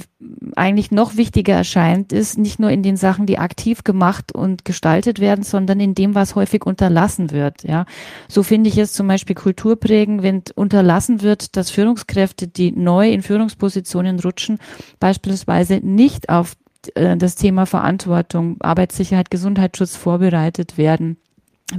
eigentlich 0.55 0.89
noch 0.89 1.17
wichtiger 1.17 1.53
erscheint, 1.53 2.13
ist 2.13 2.37
nicht 2.37 2.61
nur 2.61 2.69
in 2.69 2.81
den 2.81 2.95
Sachen, 2.95 3.25
die 3.25 3.39
aktiv 3.39 3.83
gemacht 3.83 4.33
und 4.33 4.63
gestaltet 4.63 5.19
werden, 5.19 5.43
sondern 5.43 5.81
in 5.81 5.95
dem, 5.95 6.15
was 6.15 6.35
häufig 6.35 6.65
unterlassen 6.65 7.31
wird. 7.31 7.61
Ja, 7.63 7.85
so 8.29 8.41
finde 8.41 8.69
ich 8.69 8.77
es 8.77 8.93
zum 8.93 9.09
Beispiel 9.09 9.35
kulturprägend, 9.35 10.23
wenn 10.23 10.43
unterlassen 10.55 11.21
wird, 11.21 11.57
dass 11.57 11.71
Führungskräfte, 11.71 12.47
die 12.47 12.71
neu 12.71 13.11
in 13.11 13.21
Führungspositionen 13.21 14.17
rutschen, 14.21 14.59
beispielsweise 15.01 15.81
nicht 15.83 16.29
auf 16.29 16.53
äh, 16.95 17.17
das 17.17 17.35
Thema 17.35 17.65
Verantwortung, 17.65 18.61
Arbeitssicherheit, 18.61 19.29
Gesundheitsschutz 19.29 19.97
vorbereitet 19.97 20.77
werden 20.77 21.17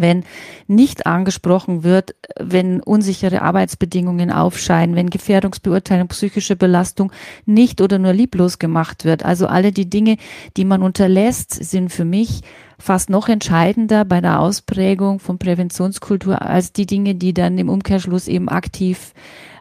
wenn 0.00 0.24
nicht 0.66 1.06
angesprochen 1.06 1.84
wird, 1.84 2.14
wenn 2.38 2.80
unsichere 2.80 3.42
Arbeitsbedingungen 3.42 4.30
aufscheinen, 4.30 4.96
wenn 4.96 5.10
Gefährdungsbeurteilung, 5.10 6.08
psychische 6.08 6.56
Belastung 6.56 7.12
nicht 7.46 7.80
oder 7.80 7.98
nur 7.98 8.12
lieblos 8.12 8.58
gemacht 8.58 9.04
wird. 9.04 9.24
Also 9.24 9.46
alle 9.46 9.72
die 9.72 9.88
Dinge, 9.88 10.16
die 10.56 10.64
man 10.64 10.82
unterlässt, 10.82 11.52
sind 11.52 11.90
für 11.90 12.04
mich 12.04 12.40
fast 12.78 13.10
noch 13.10 13.28
entscheidender 13.28 14.04
bei 14.04 14.20
der 14.20 14.40
Ausprägung 14.40 15.20
von 15.20 15.38
Präventionskultur 15.38 16.42
als 16.42 16.72
die 16.72 16.86
Dinge, 16.86 17.14
die 17.14 17.32
dann 17.32 17.58
im 17.58 17.68
Umkehrschluss 17.68 18.26
eben 18.28 18.48
aktiv 18.48 19.14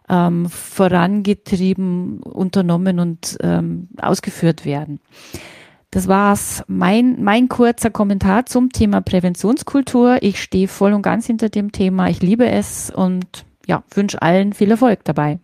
ähm, 0.10 0.50
vorangetrieben, 0.50 2.22
unternommen 2.24 3.00
und 3.00 3.38
ähm, 3.42 3.88
ausgeführt 4.02 4.66
werden. 4.66 5.00
Das 5.92 6.08
war's. 6.08 6.64
Mein, 6.68 7.22
mein 7.22 7.50
kurzer 7.50 7.90
Kommentar 7.90 8.46
zum 8.46 8.72
Thema 8.72 9.02
Präventionskultur. 9.02 10.20
Ich 10.22 10.42
stehe 10.42 10.70
voll 10.70 10.94
und 10.94 11.02
ganz 11.02 11.28
hinter 11.28 11.50
dem 11.50 11.74
Thema. 11.74 12.10
Ich 12.10 12.22
liebe 12.22 12.50
es 12.50 12.90
und 12.90 13.46
ja, 13.68 13.84
wünsche 13.94 14.22
allen 14.22 14.54
viel 14.54 14.72
Erfolg 14.72 15.04
dabei. 15.04 15.40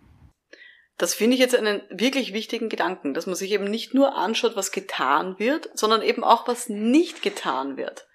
Das 0.98 1.14
finde 1.14 1.36
ich 1.36 1.42
jetzt 1.42 1.56
einen 1.56 1.82
wirklich 1.90 2.34
wichtigen 2.34 2.70
Gedanken, 2.70 3.14
dass 3.14 3.28
man 3.28 3.36
sich 3.36 3.52
eben 3.52 3.66
nicht 3.66 3.94
nur 3.94 4.16
anschaut, 4.16 4.56
was 4.56 4.72
getan 4.72 5.38
wird, 5.38 5.70
sondern 5.74 6.02
eben 6.02 6.24
auch, 6.24 6.48
was 6.48 6.70
nicht 6.70 7.22
getan 7.22 7.76
wird. 7.76 8.08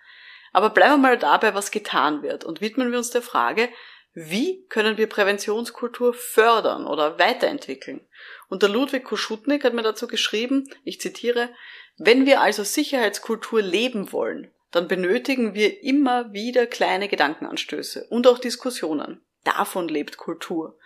Aber 0.53 0.71
bleiben 0.71 0.95
wir 0.95 1.09
mal 1.11 1.19
dabei, 1.19 1.55
was 1.55 1.71
getan 1.71 2.23
wird 2.23 2.45
und 2.45 2.61
widmen 2.61 2.91
wir 2.91 2.99
uns 2.99 3.11
der 3.11 3.23
Frage, 3.23 3.69
wie 4.15 4.67
können 4.69 4.99
wir 4.99 5.09
Präventionskultur 5.09 6.12
fördern 6.12 6.87
oder 6.87 7.19
weiterentwickeln? 7.19 8.07
Und 8.49 8.62
der 8.62 8.69
Ludwig 8.69 9.05
Koschutnik 9.05 9.65
hat 9.65 9.73
mir 9.73 9.83
dazu 9.83 10.07
geschrieben, 10.07 10.69
ich 10.85 11.01
zitiere, 11.01 11.49
wenn 12.05 12.27
wir 12.27 12.41
also 12.41 12.65
Sicherheitskultur 12.65 13.63
leben 13.63 14.13
wollen, 14.13 14.51
dann 14.73 14.89
benötigen 14.89 15.55
wir 15.55 15.83
immer 15.85 16.33
wieder 16.33 16.67
kleine 16.67 17.07
Gedankenanstöße 17.07 18.07
und 18.09 18.27
auch 18.27 18.39
Diskussionen. 18.39 19.21
Davon 19.45 19.87
lebt 19.87 20.17
Kultur. 20.17 20.79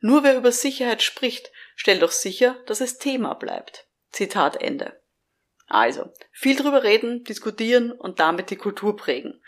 Nur 0.00 0.24
wer 0.24 0.36
über 0.36 0.50
Sicherheit 0.50 1.02
spricht, 1.02 1.52
stellt 1.76 2.02
doch 2.02 2.10
sicher, 2.10 2.56
dass 2.66 2.80
es 2.80 2.98
Thema 2.98 3.34
bleibt. 3.34 3.86
Zitat 4.12 4.62
Ende. 4.62 4.98
Also, 5.66 6.10
viel 6.30 6.56
drüber 6.56 6.82
reden, 6.82 7.24
diskutieren 7.24 7.92
und 7.92 8.18
damit 8.18 8.48
die 8.48 8.56
Kultur 8.56 8.96
prägen. 8.96 9.42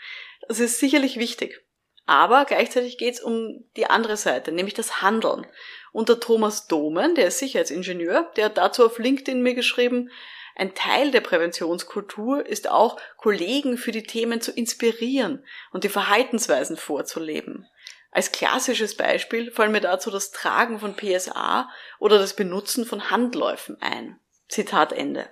Das 0.47 0.59
ist 0.59 0.79
sicherlich 0.79 1.17
wichtig. 1.17 1.65
Aber 2.05 2.45
gleichzeitig 2.45 2.99
geht 2.99 3.15
es 3.15 3.21
um 3.21 3.65
die 3.77 3.87
andere 3.87 4.15
Seite, 4.15 4.51
nämlich 4.51 4.75
das 4.75 5.01
Handeln. 5.01 5.47
Und 5.91 6.09
der 6.09 6.19
Thomas 6.19 6.67
Domen, 6.67 7.15
der 7.15 7.27
ist 7.27 7.39
Sicherheitsingenieur, 7.39 8.31
der 8.35 8.45
hat 8.45 8.57
dazu 8.57 8.85
auf 8.85 8.99
LinkedIn 8.99 9.41
mir 9.41 9.55
geschrieben, 9.55 10.11
ein 10.55 10.73
Teil 10.73 11.11
der 11.11 11.21
Präventionskultur 11.21 12.45
ist 12.45 12.69
auch, 12.69 12.97
Kollegen 13.17 13.77
für 13.77 13.91
die 13.91 14.03
Themen 14.03 14.39
zu 14.39 14.51
inspirieren 14.51 15.45
und 15.71 15.83
die 15.83 15.89
Verhaltensweisen 15.89 16.77
vorzuleben. 16.77 17.67
Als 18.11 18.31
klassisches 18.31 18.95
Beispiel 18.95 19.51
fallen 19.51 19.73
mir 19.73 19.81
dazu 19.81 20.09
das 20.09 20.31
Tragen 20.31 20.79
von 20.79 20.95
PSA 20.95 21.69
oder 21.99 22.17
das 22.17 22.33
Benutzen 22.33 22.85
von 22.85 23.11
Handläufen 23.11 23.77
ein. 23.81 24.17
Zitat 24.47 24.93
Ende. 24.93 25.29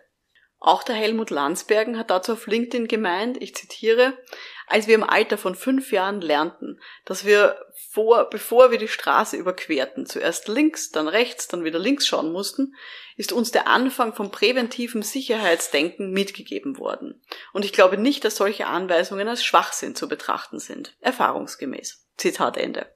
Auch 0.66 0.84
der 0.84 0.96
Helmut 0.96 1.30
Landsbergen 1.30 1.98
hat 1.98 2.10
dazu 2.10 2.32
auf 2.32 2.48
LinkedIn 2.48 2.88
gemeint, 2.88 3.36
ich 3.42 3.54
zitiere, 3.54 4.18
als 4.66 4.88
wir 4.88 4.96
im 4.96 5.04
Alter 5.04 5.38
von 5.38 5.56
fünf 5.56 5.92
Jahren 5.92 6.22
lernten, 6.22 6.80
dass 7.04 7.26
wir 7.26 7.60
vor, 7.92 8.30
bevor 8.30 8.72
wir 8.72 8.78
die 8.78 8.88
Straße 8.88 9.36
überquerten, 9.36 10.06
zuerst 10.06 10.48
links, 10.48 10.90
dann 10.90 11.10
rechts, 11.10 11.50
dann 11.50 11.66
wieder 11.66 11.80
links 11.80 12.08
schauen 12.08 12.32
mussten, 12.32 12.76
ist 13.18 13.34
uns 13.34 13.52
der 13.52 13.68
Anfang 13.68 14.14
vom 14.14 14.32
präventiven 14.32 15.02
Sicherheitsdenken 15.02 16.12
mitgegeben 16.12 16.78
worden. 16.80 17.22
Und 17.52 17.66
ich 17.66 17.74
glaube 17.74 17.98
nicht, 17.98 18.24
dass 18.24 18.38
solche 18.38 18.66
Anweisungen 18.66 19.28
als 19.28 19.44
Schwachsinn 19.44 19.96
zu 19.96 20.08
betrachten 20.08 20.60
sind. 20.60 20.96
Erfahrungsgemäß. 21.02 22.08
Zitat 22.16 22.56
Ende. 22.56 22.90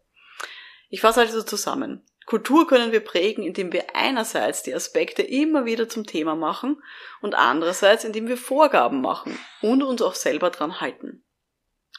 Ich 0.88 1.02
fasse 1.02 1.20
also 1.20 1.44
zusammen. 1.44 2.06
Kultur 2.28 2.68
können 2.68 2.92
wir 2.92 3.00
prägen, 3.00 3.42
indem 3.42 3.72
wir 3.72 3.96
einerseits 3.96 4.62
die 4.62 4.76
Aspekte 4.76 5.22
immer 5.22 5.64
wieder 5.64 5.88
zum 5.88 6.06
Thema 6.06 6.36
machen 6.36 6.84
und 7.22 7.36
andererseits, 7.36 8.04
indem 8.04 8.28
wir 8.28 8.36
Vorgaben 8.36 9.00
machen 9.00 9.40
und 9.62 9.82
uns 9.82 10.02
auch 10.02 10.14
selber 10.14 10.50
dran 10.50 10.82
halten. 10.82 11.24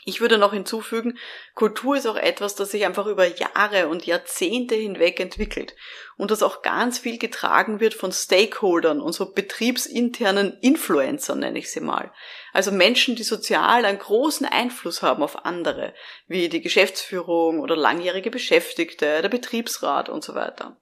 Ich 0.09 0.23
würde 0.23 0.39
noch 0.39 0.55
hinzufügen, 0.55 1.19
Kultur 1.55 1.95
ist 1.99 2.07
auch 2.07 2.17
etwas, 2.17 2.55
das 2.55 2.71
sich 2.71 2.87
einfach 2.87 3.05
über 3.05 3.27
Jahre 3.27 3.89
und 3.89 4.07
Jahrzehnte 4.07 4.75
hinweg 4.75 5.21
entwickelt 5.21 5.77
und 6.17 6.31
das 6.31 6.43
auch 6.43 6.63
ganz 6.63 6.99
viel 6.99 7.19
getragen 7.19 7.79
wird 7.79 7.93
von 7.93 8.11
Stakeholdern 8.11 9.03
und 9.03 9.13
so 9.13 9.31
betriebsinternen 9.35 10.57
Influencern, 10.63 11.41
nenne 11.41 11.59
ich 11.59 11.71
sie 11.71 11.81
mal. 11.81 12.11
Also 12.55 12.73
Menschen, 12.73 13.17
die 13.17 13.23
sozial 13.23 13.85
einen 13.85 13.99
großen 13.99 14.47
Einfluss 14.47 15.03
haben 15.03 15.23
auf 15.23 15.45
andere, 15.45 15.93
wie 16.27 16.49
die 16.49 16.63
Geschäftsführung 16.63 17.61
oder 17.61 17.77
langjährige 17.77 18.31
Beschäftigte, 18.31 19.21
der 19.21 19.29
Betriebsrat 19.29 20.09
und 20.09 20.25
so 20.25 20.35
weiter. 20.35 20.79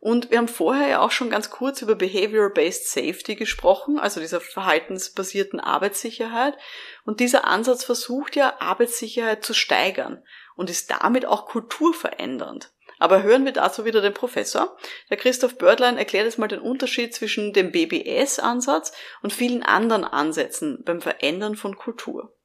Und 0.00 0.30
wir 0.30 0.38
haben 0.38 0.48
vorher 0.48 0.88
ja 0.88 1.00
auch 1.00 1.10
schon 1.10 1.28
ganz 1.28 1.50
kurz 1.50 1.82
über 1.82 1.96
Behavioral-Based 1.96 2.88
Safety 2.88 3.34
gesprochen, 3.34 3.98
also 3.98 4.20
dieser 4.20 4.40
verhaltensbasierten 4.40 5.58
Arbeitssicherheit. 5.58 6.56
Und 7.04 7.18
dieser 7.20 7.46
Ansatz 7.46 7.84
versucht 7.84 8.36
ja, 8.36 8.60
Arbeitssicherheit 8.60 9.44
zu 9.44 9.54
steigern 9.54 10.22
und 10.54 10.70
ist 10.70 10.90
damit 10.90 11.26
auch 11.26 11.46
kulturverändernd. 11.46 12.72
Aber 12.98 13.22
hören 13.22 13.44
wir 13.44 13.52
dazu 13.52 13.84
wieder 13.84 14.00
den 14.00 14.14
Professor. 14.14 14.76
Der 15.10 15.16
Christoph 15.16 15.56
Bördlein 15.56 15.96
erklärt 15.96 16.26
jetzt 16.26 16.38
mal 16.38 16.48
den 16.48 16.60
Unterschied 16.60 17.14
zwischen 17.14 17.52
dem 17.52 17.70
BBS-Ansatz 17.72 18.92
und 19.22 19.32
vielen 19.32 19.62
anderen 19.62 20.04
Ansätzen 20.04 20.82
beim 20.84 21.00
Verändern 21.00 21.56
von 21.56 21.76
Kultur. 21.76 22.36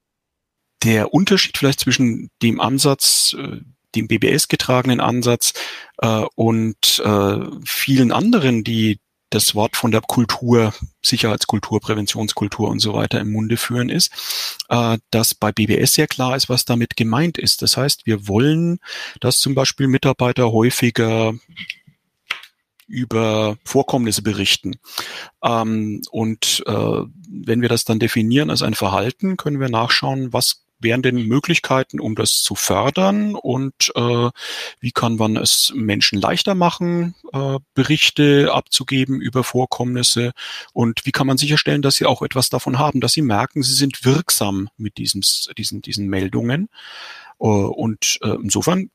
Der 0.84 1.14
Unterschied 1.14 1.58
vielleicht 1.58 1.80
zwischen 1.80 2.30
dem 2.42 2.60
Ansatz, 2.60 3.36
äh, 3.38 3.62
dem 3.96 4.08
BBS 4.08 4.48
getragenen 4.48 5.00
Ansatz 5.00 5.54
äh, 6.00 6.24
und 6.36 7.02
äh, 7.04 7.40
vielen 7.66 8.12
anderen, 8.12 8.64
die 8.64 9.00
das 9.34 9.56
Wort 9.56 9.76
von 9.76 9.92
der 9.92 10.02
Kultur, 10.02 10.74
Sicherheitskultur, 11.02 11.80
Präventionskultur 11.80 12.70
und 12.70 12.80
so 12.80 12.94
weiter 12.94 13.20
im 13.20 13.32
Munde 13.32 13.58
führen, 13.58 13.90
ist, 13.90 14.12
äh, 14.70 14.98
dass 15.10 15.34
bei 15.34 15.52
BBS 15.52 15.94
sehr 15.94 16.08
klar 16.08 16.36
ist, 16.36 16.50
was 16.50 16.66
damit 16.66 16.96
gemeint 16.96 17.38
ist. 17.38 17.62
Das 17.62 17.76
heißt, 17.76 18.06
wir 18.06 18.28
wollen, 18.28 18.80
dass 19.20 19.40
zum 19.40 19.56
Beispiel 19.56 19.88
Mitarbeiter 19.88 20.52
häufiger 20.52 21.34
über 22.88 23.58
Vorkommnisse 23.64 24.22
berichten. 24.22 24.76
Ähm, 25.44 26.02
und 26.12 26.64
äh, 26.68 27.02
wenn 27.28 27.62
wir 27.62 27.70
das 27.70 27.86
dann 27.86 28.00
definieren 28.00 28.50
als 28.50 28.62
ein 28.62 28.76
Verhalten, 28.76 29.38
können 29.38 29.60
wir 29.60 29.70
nachschauen, 29.70 30.32
was 30.32 30.63
wären 30.84 31.02
denn 31.02 31.28
Möglichkeiten, 31.28 32.00
um 32.00 32.16
das 32.16 32.44
zu 32.44 32.56
fördern 32.56 33.36
und 33.36 33.92
äh, 33.96 34.30
wie 34.80 34.92
kann 34.92 35.16
man 35.16 35.38
es 35.38 35.72
Menschen 35.76 36.20
leichter 36.20 36.56
machen, 36.56 37.16
äh, 37.32 37.60
Berichte 37.74 38.54
abzugeben 38.54 39.22
über 39.22 39.44
Vorkommnisse 39.44 40.32
und 40.74 41.06
wie 41.06 41.12
kann 41.12 41.28
man 41.28 41.38
sicherstellen, 41.38 41.82
dass 41.82 41.96
sie 41.96 42.06
auch 42.06 42.22
etwas 42.22 42.50
davon 42.50 42.80
haben, 42.80 43.02
dass 43.02 43.14
sie 43.14 43.22
merken, 43.22 43.64
sie 43.64 43.74
sind 43.74 44.06
wirksam 44.06 44.70
mit 44.78 44.98
diesen, 44.98 45.24
diesen, 45.58 45.82
diesen 45.82 46.08
Meldungen. 46.08 46.70
Äh, 47.40 47.46
und 47.46 48.20
äh, 48.22 48.36
insofern 48.42 48.90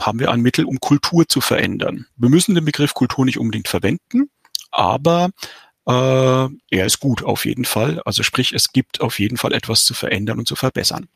haben 0.00 0.18
wir 0.18 0.30
ein 0.30 0.40
Mittel, 0.40 0.64
um 0.64 0.80
Kultur 0.80 1.28
zu 1.28 1.40
verändern. 1.40 2.06
Wir 2.16 2.28
müssen 2.28 2.54
den 2.54 2.64
Begriff 2.64 2.94
Kultur 2.94 3.24
nicht 3.24 3.38
unbedingt 3.38 3.68
verwenden, 3.68 4.30
aber 4.70 5.30
äh, 5.86 6.48
er 6.70 6.86
ist 6.86 7.00
gut 7.00 7.22
auf 7.22 7.44
jeden 7.44 7.64
Fall. 7.64 8.02
Also 8.04 8.22
sprich, 8.22 8.52
es 8.52 8.72
gibt 8.72 9.00
auf 9.00 9.18
jeden 9.18 9.36
Fall 9.36 9.52
etwas 9.52 9.84
zu 9.84 9.94
verändern 9.94 10.38
und 10.38 10.48
zu 10.48 10.56
verbessern. 10.56 11.08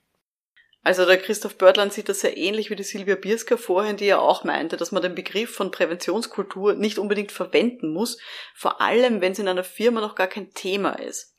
Also 0.83 1.04
der 1.04 1.18
Christoph 1.18 1.59
Börtland 1.59 1.92
sieht 1.92 2.09
das 2.09 2.20
sehr 2.20 2.38
ähnlich 2.38 2.70
wie 2.70 2.76
die 2.76 2.85
Silvia 2.85 3.14
Bierska 3.14 3.59
vorhin, 3.59 3.98
die 3.98 4.06
ja 4.06 4.18
auch 4.18 4.44
meinte, 4.44 4.78
dass 4.78 4.92
man 4.92 5.02
den 5.02 5.14
Begriff 5.14 5.54
von 5.54 5.70
Präventionskultur 5.70 6.74
nicht 6.74 6.98
unbedingt 6.98 7.33
verwenden 7.33 7.92
muss, 7.92 8.18
vor 8.54 8.80
allem 8.80 9.20
wenn 9.20 9.33
es 9.33 9.38
in 9.38 9.48
einer 9.48 9.64
Firma 9.64 10.00
noch 10.00 10.14
gar 10.14 10.28
kein 10.28 10.54
Thema 10.54 10.92
ist. 10.92 11.37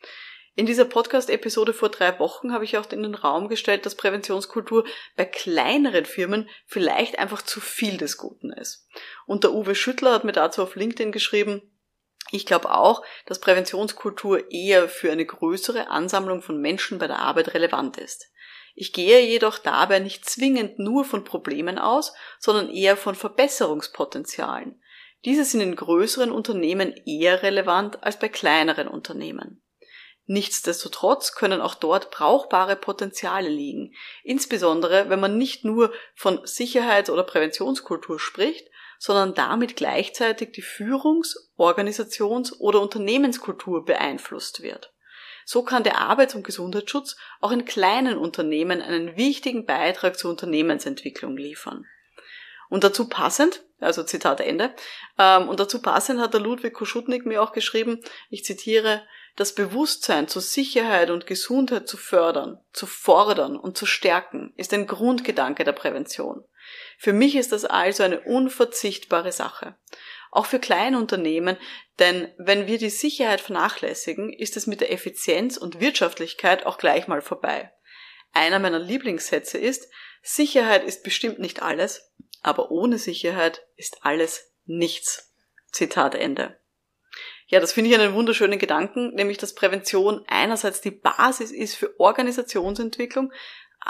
In 0.54 0.66
dieser 0.66 0.86
Podcast-Episode 0.86 1.74
vor 1.74 1.90
drei 1.90 2.20
Wochen 2.20 2.52
habe 2.52 2.66
ich 2.66 2.78
auch 2.78 2.92
in 2.92 3.02
den 3.02 3.16
Raum 3.16 3.48
gestellt, 3.48 3.86
dass 3.86 3.96
Präventionskultur 3.96 4.86
bei 5.16 5.26
kleineren 5.26 6.06
Firmen 6.06 6.50
vielleicht 6.68 7.18
einfach 7.18 7.42
zu 7.42 7.62
viel 7.62 7.98
des 7.98 8.18
Guten 8.18 8.52
ist. 8.52 8.86
Und 9.26 9.44
der 9.44 9.54
Uwe 9.54 9.74
Schüttler 9.74 10.14
hat 10.14 10.26
mir 10.26 10.34
dazu 10.34 10.62
auf 10.62 10.76
LinkedIn 10.76 11.14
geschrieben, 11.14 11.62
ich 12.30 12.46
glaube 12.46 12.74
auch, 12.74 13.04
dass 13.26 13.40
Präventionskultur 13.40 14.52
eher 14.52 14.88
für 14.88 15.12
eine 15.12 15.26
größere 15.26 15.90
Ansammlung 15.90 16.42
von 16.42 16.62
Menschen 16.62 17.00
bei 17.00 17.08
der 17.08 17.20
Arbeit 17.20 17.54
relevant 17.54 17.98
ist. 17.98 18.32
Ich 18.74 18.94
gehe 18.94 19.20
jedoch 19.22 19.58
dabei 19.58 20.00
nicht 20.00 20.30
zwingend 20.30 20.80
nur 20.80 21.04
von 21.04 21.24
Problemen 21.24 21.78
aus, 21.78 22.14
sondern 22.40 22.70
eher 22.70 22.96
von 22.96 23.16
Verbesserungspotenzialen. 23.16 24.82
Diese 25.26 25.44
sind 25.44 25.62
in 25.62 25.76
größeren 25.76 26.32
Unternehmen 26.32 26.96
eher 27.06 27.44
relevant 27.44 28.02
als 28.04 28.18
bei 28.18 28.30
kleineren 28.30 28.88
Unternehmen. 28.88 29.62
Nichtsdestotrotz 30.26 31.34
können 31.34 31.62
auch 31.62 31.76
dort 31.76 32.10
brauchbare 32.12 32.76
Potenziale 32.76 33.50
liegen, 33.50 33.94
insbesondere 34.24 35.10
wenn 35.10 35.20
man 35.20 35.38
nicht 35.38 35.66
nur 35.66 35.92
von 36.16 36.40
Sicherheits- 36.46 37.10
oder 37.10 37.24
Präventionskultur 37.24 38.20
spricht, 38.20 38.71
sondern 39.02 39.34
damit 39.34 39.76
gleichzeitig 39.76 40.52
die 40.52 40.62
Führungs-, 40.62 41.50
Organisations- 41.58 42.54
oder 42.60 42.80
Unternehmenskultur 42.80 43.84
beeinflusst 43.84 44.62
wird. 44.62 44.94
So 45.44 45.64
kann 45.64 45.84
der 45.84 45.98
Arbeits- 45.98 46.36
und 46.36 46.44
Gesundheitsschutz 46.44 47.18
auch 47.40 47.52
in 47.52 47.66
kleinen 47.66 48.16
Unternehmen 48.16 48.80
einen 48.80 49.18
wichtigen 49.18 49.66
Beitrag 49.66 50.20
zur 50.20 50.30
Unternehmensentwicklung 50.30 51.36
liefern. 51.36 51.88
Und 52.70 52.84
dazu 52.84 53.10
passend, 53.10 53.64
also 53.80 54.04
Zitat 54.04 54.40
Ende, 54.40 54.72
ähm, 55.18 55.50
und 55.50 55.60
dazu 55.60 55.82
passend 55.82 56.22
hat 56.22 56.36
der 56.36 56.42
Ludwig 56.42 56.76
Koschutnik 56.76 57.26
mir 57.26 57.42
auch 57.42 57.54
geschrieben, 57.54 58.02
ich 58.30 58.46
zitiere, 58.46 59.02
das 59.36 59.56
Bewusstsein 59.56 60.28
zur 60.28 60.42
Sicherheit 60.42 61.10
und 61.10 61.28
Gesundheit 61.28 61.88
zu 61.88 61.98
fördern, 61.98 62.60
zu 62.74 62.86
fordern 62.86 63.56
und 63.56 63.78
zu 63.78 63.86
stärken, 63.86 64.54
ist 64.58 64.74
ein 64.74 64.88
Grundgedanke 64.88 65.64
der 65.64 65.72
Prävention. 65.72 66.44
Für 66.98 67.14
mich 67.14 67.36
ist 67.36 67.52
das 67.52 67.66
also 67.66 68.04
eine 68.04 68.22
unverzichtbare 68.22 69.32
Sache 69.32 69.76
auch 70.32 70.46
für 70.46 70.60
Kleinunternehmen, 70.60 71.58
denn 72.00 72.34
wenn 72.38 72.66
wir 72.66 72.78
die 72.78 72.90
Sicherheit 72.90 73.42
vernachlässigen, 73.42 74.32
ist 74.32 74.58
es 74.58 74.66
mit 74.66 74.82
der 74.82 74.92
Effizienz 74.92 75.58
und 75.58 75.82
Wirtschaftlichkeit 75.82 76.66
auch 76.66 76.78
gleich 76.78 77.08
mal 77.08 77.22
vorbei. 77.22 77.72
Einer 78.32 78.60
meiner 78.60 78.80
Lieblingssätze 78.80 79.58
ist, 79.58 79.92
Sicherheit 80.24 80.86
ist 80.86 81.04
bestimmt 81.04 81.40
nicht 81.40 81.62
alles, 81.62 82.14
aber 82.42 82.72
ohne 82.72 82.98
Sicherheit 82.98 83.68
ist 83.76 83.98
alles 84.04 84.54
nichts. 84.66 85.34
Zitat 85.72 86.16
Ende. 86.16 86.61
Ja, 87.52 87.60
das 87.60 87.74
finde 87.74 87.90
ich 87.90 88.00
einen 88.00 88.14
wunderschönen 88.14 88.60
Gedanken, 88.60 89.14
nämlich 89.14 89.38
dass 89.38 89.54
Prävention 89.54 90.24
einerseits 90.28 90.80
die 90.80 90.92
Basis 90.92 91.52
ist 91.52 91.76
für 91.76 92.00
Organisationsentwicklung 92.00 93.34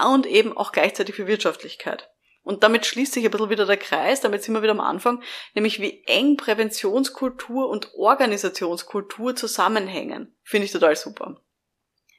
und 0.04 0.26
eben 0.26 0.58
auch 0.58 0.72
gleichzeitig 0.72 1.16
für 1.16 1.28
Wirtschaftlichkeit. 1.28 2.10
Und 2.42 2.64
damit 2.64 2.88
schließt 2.88 3.14
sich 3.14 3.24
ein 3.24 3.30
bisschen 3.30 3.52
wieder 3.52 3.68
der 3.68 3.78
Kreis, 3.78 4.20
damit 4.20 4.42
sind 4.42 4.56
wir 4.56 4.64
wieder 4.64 4.72
am 4.72 4.80
Anfang, 4.80 5.22
nämlich 5.54 5.80
wie 5.80 6.04
eng 6.08 6.38
Präventionskultur 6.38 7.70
und 7.70 7.94
Organisationskultur 7.94 9.36
zusammenhängen. 9.36 10.36
Finde 10.42 10.66
ich 10.66 10.72
total 10.72 10.96
super. 10.96 11.40